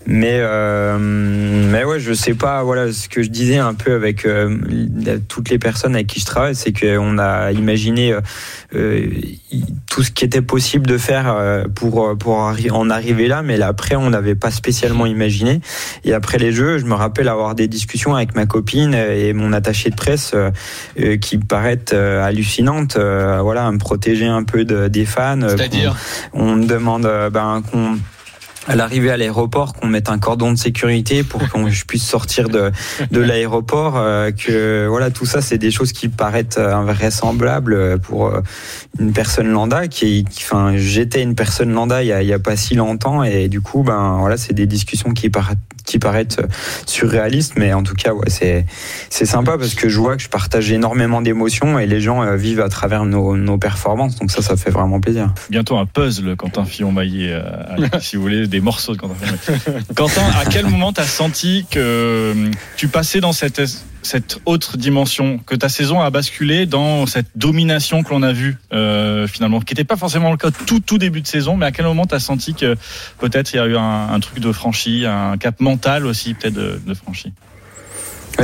[0.07, 2.63] Mais euh, mais ouais, je sais pas.
[2.63, 4.57] Voilà, ce que je disais un peu avec euh,
[5.27, 8.21] toutes les personnes avec qui je travaille, c'est qu'on a imaginé euh,
[8.73, 9.05] euh,
[9.91, 13.67] tout ce qui était possible de faire euh, pour pour en arriver là, mais là,
[13.67, 15.61] après on n'avait pas spécialement imaginé.
[16.03, 19.53] Et après les jeux, je me rappelle avoir des discussions avec ma copine et mon
[19.53, 20.33] attaché de presse
[21.21, 22.95] qui paraissent euh, hallucinantes.
[22.97, 25.37] euh, voilà, à me protéger un peu de, des fans.
[25.47, 25.95] C'est-à-dire
[26.31, 27.97] qu'on- on me demande ben qu'on
[28.67, 32.47] à l'arrivée à l'aéroport qu'on mette un cordon de sécurité pour qu'on je puisse sortir
[32.47, 32.71] de
[33.09, 38.27] de l'aéroport euh, que voilà tout ça c'est des choses qui paraissent euh, invraisemblables pour
[38.27, 38.41] euh,
[38.99, 42.33] une personne lambda qui, qui- enfin j'étais une personne lambda il y a, il y
[42.33, 45.57] a pas si longtemps et du coup ben voilà c'est des discussions qui paraissent
[45.91, 46.47] qui paraissent euh,
[46.85, 48.65] surréalistes mais en tout cas ouais c'est
[49.09, 52.35] c'est sympa parce que je vois que je partage énormément d'émotions et les gens euh,
[52.35, 56.35] vivent à travers nos, nos performances donc ça ça fait vraiment plaisir Bientôt un puzzle,
[56.35, 59.83] Quentin Fillon-Maillet, euh, avec, si vous voulez, des morceaux de Quentin Fillon-Maillet.
[59.95, 63.61] Quentin, à quel moment tu as senti que euh, tu passais dans cette,
[64.03, 68.57] cette autre dimension, que ta saison a basculé dans cette domination que l'on a vue
[68.73, 71.71] euh, finalement, qui n'était pas forcément le cas tout, tout début de saison, mais à
[71.71, 72.75] quel moment tu as senti que
[73.19, 76.53] peut-être il y a eu un, un truc de franchi, un cap mental aussi peut-être
[76.53, 77.33] de, de franchi?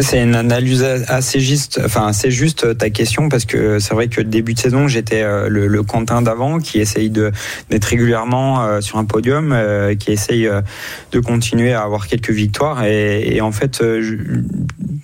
[0.02, 4.10] C'est une analyse assez juste, enfin assez juste euh, ta question parce que c'est vrai
[4.10, 7.32] que début de saison j'étais euh, le, Quentin d'avant qui essaye de
[7.70, 10.62] d'être régulièrement euh, sur un podium, euh, qui essaye euh,
[11.12, 12.84] de continuer à avoir quelques victoires.
[12.84, 14.18] Et, en fait, euh,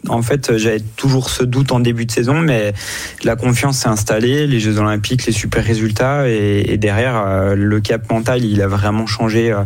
[0.09, 2.73] en fait j'avais toujours ce doute en début de saison, mais
[3.23, 8.09] la confiance s'est installée, les Jeux Olympiques, les super résultats et, derrière euh, le cap
[8.11, 9.63] mental il a vraiment changé euh,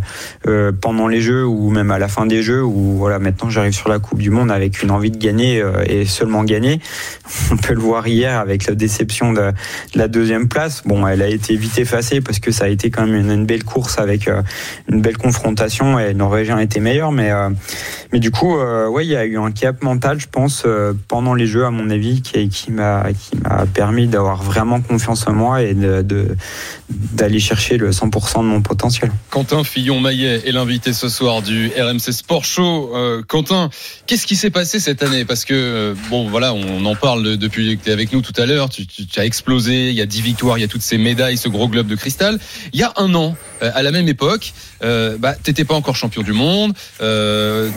[0.47, 3.73] euh, pendant les Jeux ou même à la fin des Jeux où voilà maintenant j'arrive
[3.73, 6.79] sur la Coupe du Monde avec une envie de gagner euh, et seulement gagner.
[7.51, 9.51] On peut le voir hier avec la déception de,
[9.95, 10.83] la deuxième place.
[10.85, 13.63] Bon, elle a été vite effacée parce que ça a été quand même une, belle
[13.63, 14.41] course avec euh,
[14.89, 17.11] une belle confrontation et Norvégien était meilleur.
[17.11, 17.49] Mais, euh,
[18.11, 20.65] mais du coup, ouais, il y a eu un cap mental, je pense,
[21.07, 25.27] pendant les Jeux, à mon avis, qui, qui m'a qui m'a permis d'avoir vraiment confiance
[25.27, 26.35] en moi et de-
[26.89, 29.11] d'aller chercher le 100% de mon potentiel.
[29.29, 32.91] Quentin Fillon-Maillet est l'invité ce soir du RMC Sport Show.
[32.95, 33.69] Euh, Quentin,
[34.05, 35.25] qu'est-ce qui s'est passé cette année?
[35.25, 38.33] Parce que, euh, bon, voilà, on en parle depuis que tu es avec nous tout
[38.41, 38.69] à l'heure.
[38.69, 40.97] Tu, tu- tu as explosé, il y a 10 victoires, il y a toutes ces
[40.97, 42.39] médailles, ce gros globe de cristal.
[42.71, 44.53] Il y a un an, euh, à la même époque,
[44.83, 46.73] euh, bah, t'étais pas encore champion du monde.
[47.01, 47.69] euh,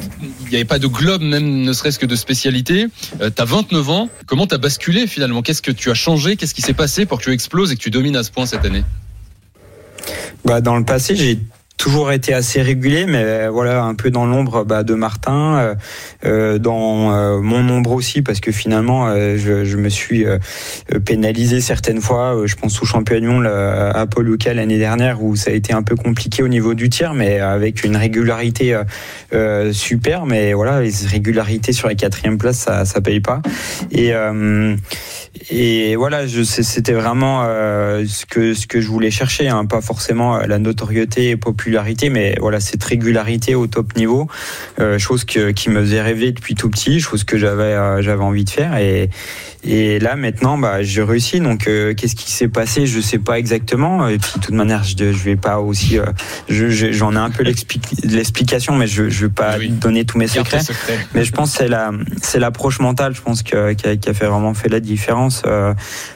[0.42, 2.86] Il n'y avait pas de globe, même ne serait-ce que de spécialité.
[3.20, 4.08] Euh, t'as 29 ans.
[4.26, 5.42] Comment t'as basculé finalement?
[5.42, 6.36] Qu'est-ce que tu as changé?
[6.36, 8.46] Qu'est-ce qui s'est passé pour que tu exploses et que tu domines à ce point
[8.46, 8.84] cette année?
[10.44, 11.38] Bah, dans le passé, j'ai
[11.80, 15.74] toujours été assez régulier, mais euh, voilà, un peu dans l'ombre bah, de Martin, euh,
[16.26, 20.36] euh, dans euh, mon ombre aussi, parce que finalement, euh, je, je me suis euh,
[21.06, 22.36] pénalisé certaines fois.
[22.44, 25.82] Je pense au monde euh, à Paul Lucas l'année dernière, où ça a été un
[25.82, 28.78] peu compliqué au niveau du tir, mais avec une régularité
[29.72, 30.26] super.
[30.26, 33.40] Mais voilà, les régularités sur la quatrième place, ça, ça paye pas.
[33.90, 34.12] Et
[35.50, 40.36] et voilà, c'était vraiment euh, ce que ce que je voulais chercher, hein, pas forcément
[40.36, 44.28] euh, la notoriété et popularité, mais voilà cette régularité au top niveau,
[44.80, 48.22] euh, chose que, qui me faisait rêver depuis tout petit, chose que j'avais euh, j'avais
[48.24, 49.08] envie de faire et
[49.62, 51.38] Et là maintenant, bah, j'ai réussi.
[51.38, 52.86] Donc, qu'est-ce qui s'est passé?
[52.86, 54.08] Je sais pas exactement.
[54.08, 55.98] Et puis, de toute manière, je, je vais pas aussi.
[56.48, 60.16] je- je- J'en ai un peu l'explic- l'explication, mais je, je vais pas donner tous
[60.16, 60.60] mes secrets.
[60.62, 60.98] secrets.
[61.14, 61.90] Mais je pense que c'est la,
[62.22, 63.14] c'est l'approche mentale.
[63.14, 65.19] Je pense que, qui, a, qui a fait vraiment fait la différence.
[65.46, 65.74] Euh,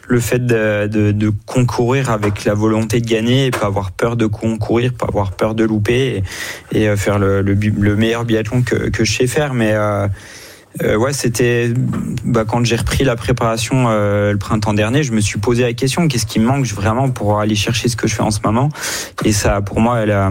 [0.09, 4.93] le fait de, concourir avec la volonté de gagner et pas avoir peur de concourir,
[4.93, 6.23] pas avoir peur de louper
[6.73, 7.43] et, euh, faire le,
[7.97, 9.55] meilleur biathlon que, je sais faire.
[9.55, 10.09] Mais euh,
[10.97, 11.73] ouais, c'était
[12.25, 16.09] bah, quand j'ai repris la préparation le printemps dernier, je me suis posé la question
[16.09, 18.69] qu'est-ce qui me manque vraiment pour aller chercher ce que je fais en ce moment?
[19.25, 20.31] Et ça, pour moi, la,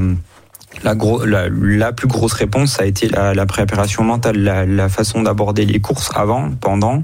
[0.84, 6.12] la, plus grosse réponse, ça a été la, préparation mentale, la façon d'aborder les courses
[6.16, 7.02] avant, pendant.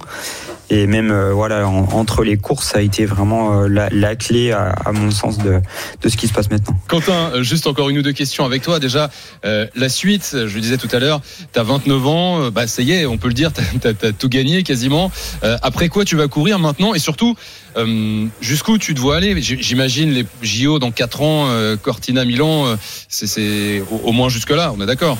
[0.72, 4.51] Et même euh, voilà en- entre les courses, ça a été vraiment euh, la, clé
[4.51, 5.59] à, à mon sens de,
[6.01, 6.80] de ce qui se passe maintenant.
[6.88, 8.80] Quentin, euh, juste encore une ou deux questions avec toi.
[8.80, 9.09] Déjà,
[9.45, 11.22] euh, la suite, je le disais tout à l'heure,
[11.53, 13.51] tu as 29 ans, bah ça y est, on peut le dire,
[13.82, 15.11] tu as, tout gagné quasiment.
[15.43, 17.36] Euh, après quoi tu vas courir maintenant Et surtout,
[17.76, 21.47] euh, jusqu'où tu te vois aller J'imagine les JO dans 4 ans,
[21.82, 22.76] Cortina, Milan,
[23.07, 25.17] c'est- au, au moins jusque-là, on est d'accord?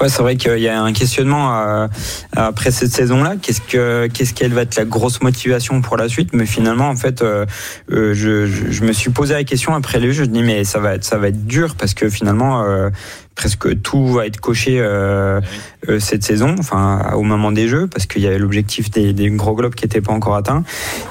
[0.00, 1.86] Ouais, c'est vrai qu'il y a un questionnement euh,
[2.34, 3.34] après cette saison-là.
[3.40, 6.30] Qu'est-ce que qu'est-ce qu'elle va être la grosse motivation pour la suite?
[6.32, 7.46] Mais finalement, en fait, euh,
[7.90, 10.24] euh, je, je, je me suis posé la question après les jeux.
[10.24, 12.90] Je me dis mais ça va être ça va être dur parce que finalement euh,
[13.34, 15.40] presque tout va être coché euh,
[15.88, 19.30] euh, cette saison, enfin au moment des jeux, parce qu'il y avait l'objectif des, des
[19.30, 20.64] gros globes qui n'était pas encore atteint.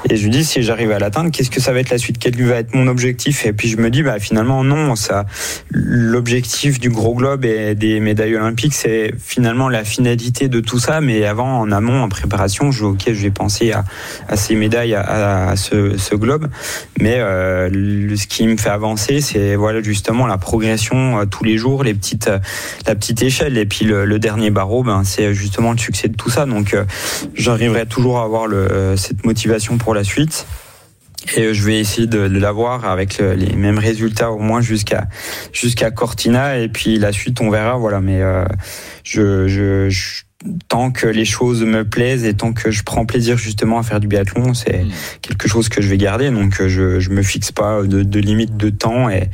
[0.08, 2.18] Et je me dis si j'arrive à l'atteindre, qu'est-ce que ça va être la suite?
[2.18, 3.46] Quel va être mon objectif?
[3.46, 5.26] Et puis je me dis bah finalement non, ça
[5.70, 11.00] l'objectif du gros globe et des médailles olympiques, c'est finalement la finalité de tout ça.
[11.00, 13.84] Mais avant, en amont, en préparation, je ok, je vais penser à,
[14.28, 16.48] à ces médailles, à, à ce, ce globe.
[17.00, 21.84] Mais euh, ce qui me fait avancer, c'est voilà justement la progression tous les jours,
[21.84, 22.38] les petites, euh,
[22.86, 23.58] la petite échelle.
[23.58, 26.46] Et puis le, dernier barreau, ben, c'est justement le succès de tout ça.
[26.46, 26.84] Donc euh,
[27.34, 30.46] j'arriverai toujours à avoir euh, cette motivation pour la suite.
[31.36, 35.06] Et je vais essayer de, l'avoir avec le- les mêmes résultats au moins jusqu'à
[35.52, 38.20] jusqu'à Cortina et puis la suite on verra voilà mais
[39.04, 39.46] je-
[40.68, 44.00] tant que les choses me plaisent et tant que je prends plaisir justement à faire
[44.00, 44.84] du biathlon c'est
[45.20, 48.18] quelque chose que je vais garder donc euh, je je me fixe pas de, de
[48.20, 49.30] limite de temps et,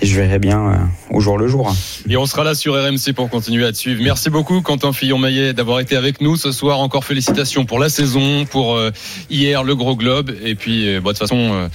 [0.00, 0.76] et je verrai bien euh,
[1.10, 1.74] au jour le jour.
[2.08, 4.02] Et on sera là sur RMC pour continuer à te suivre.
[4.02, 6.80] Merci beaucoup Quentin Fillon-Maillet d'avoir été avec nous ce soir.
[6.80, 8.90] Encore félicitations pour la saison, pour euh,
[9.30, 10.32] hier le gros globe.
[10.44, 11.68] Et puis, euh, bon, de toute façon, euh,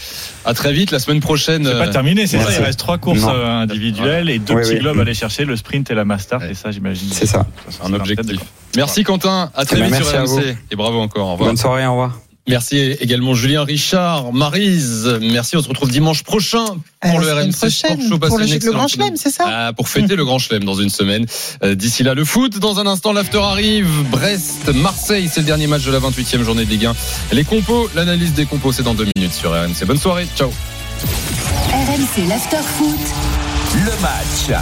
[0.45, 1.65] à très vite la semaine prochaine.
[1.65, 2.49] C'est pas terminé, c'est ça.
[2.57, 3.30] Il reste trois courses Non.
[3.30, 4.80] individuelles et deux Oui, petits oui.
[4.80, 6.43] globes à aller chercher, le sprint et la master.
[6.43, 7.09] Et ça, j'imagine.
[7.11, 7.47] C'est ça.
[7.84, 8.39] Un objectif.
[8.76, 10.20] Merci Quentin, à très Eh ben, vite sur.
[10.20, 10.55] RMC.
[10.72, 11.28] Et bravo encore.
[11.28, 11.49] Au revoir.
[11.49, 12.20] Bonne soirée, au revoir.
[12.47, 15.20] Merci également Julien Richard, Marise.
[15.22, 16.65] Merci, on se retrouve dimanche prochain
[16.99, 18.17] pour la le RMC Sport prochaine, Show.
[18.17, 18.88] Passez pour le, le Grand.
[18.88, 21.28] Chelem, c'est ça Ah, pour fêter le Grand Chelem dans une semaine.
[21.63, 22.57] Euh, D'ici là, le foot.
[22.57, 23.88] Dans un instant, l'after arrive.
[24.09, 26.95] Brest, Marseille, c'est le dernier match de la 28e journée de Ligue 1.
[27.34, 29.86] Les compos, l'analyse des compos, c'est dans deux minutes sur RMC.
[29.86, 30.28] Bonne soirée.
[30.36, 30.49] Ciao.
[31.72, 32.99] RMC l'after foot.
[33.76, 34.59] Le match.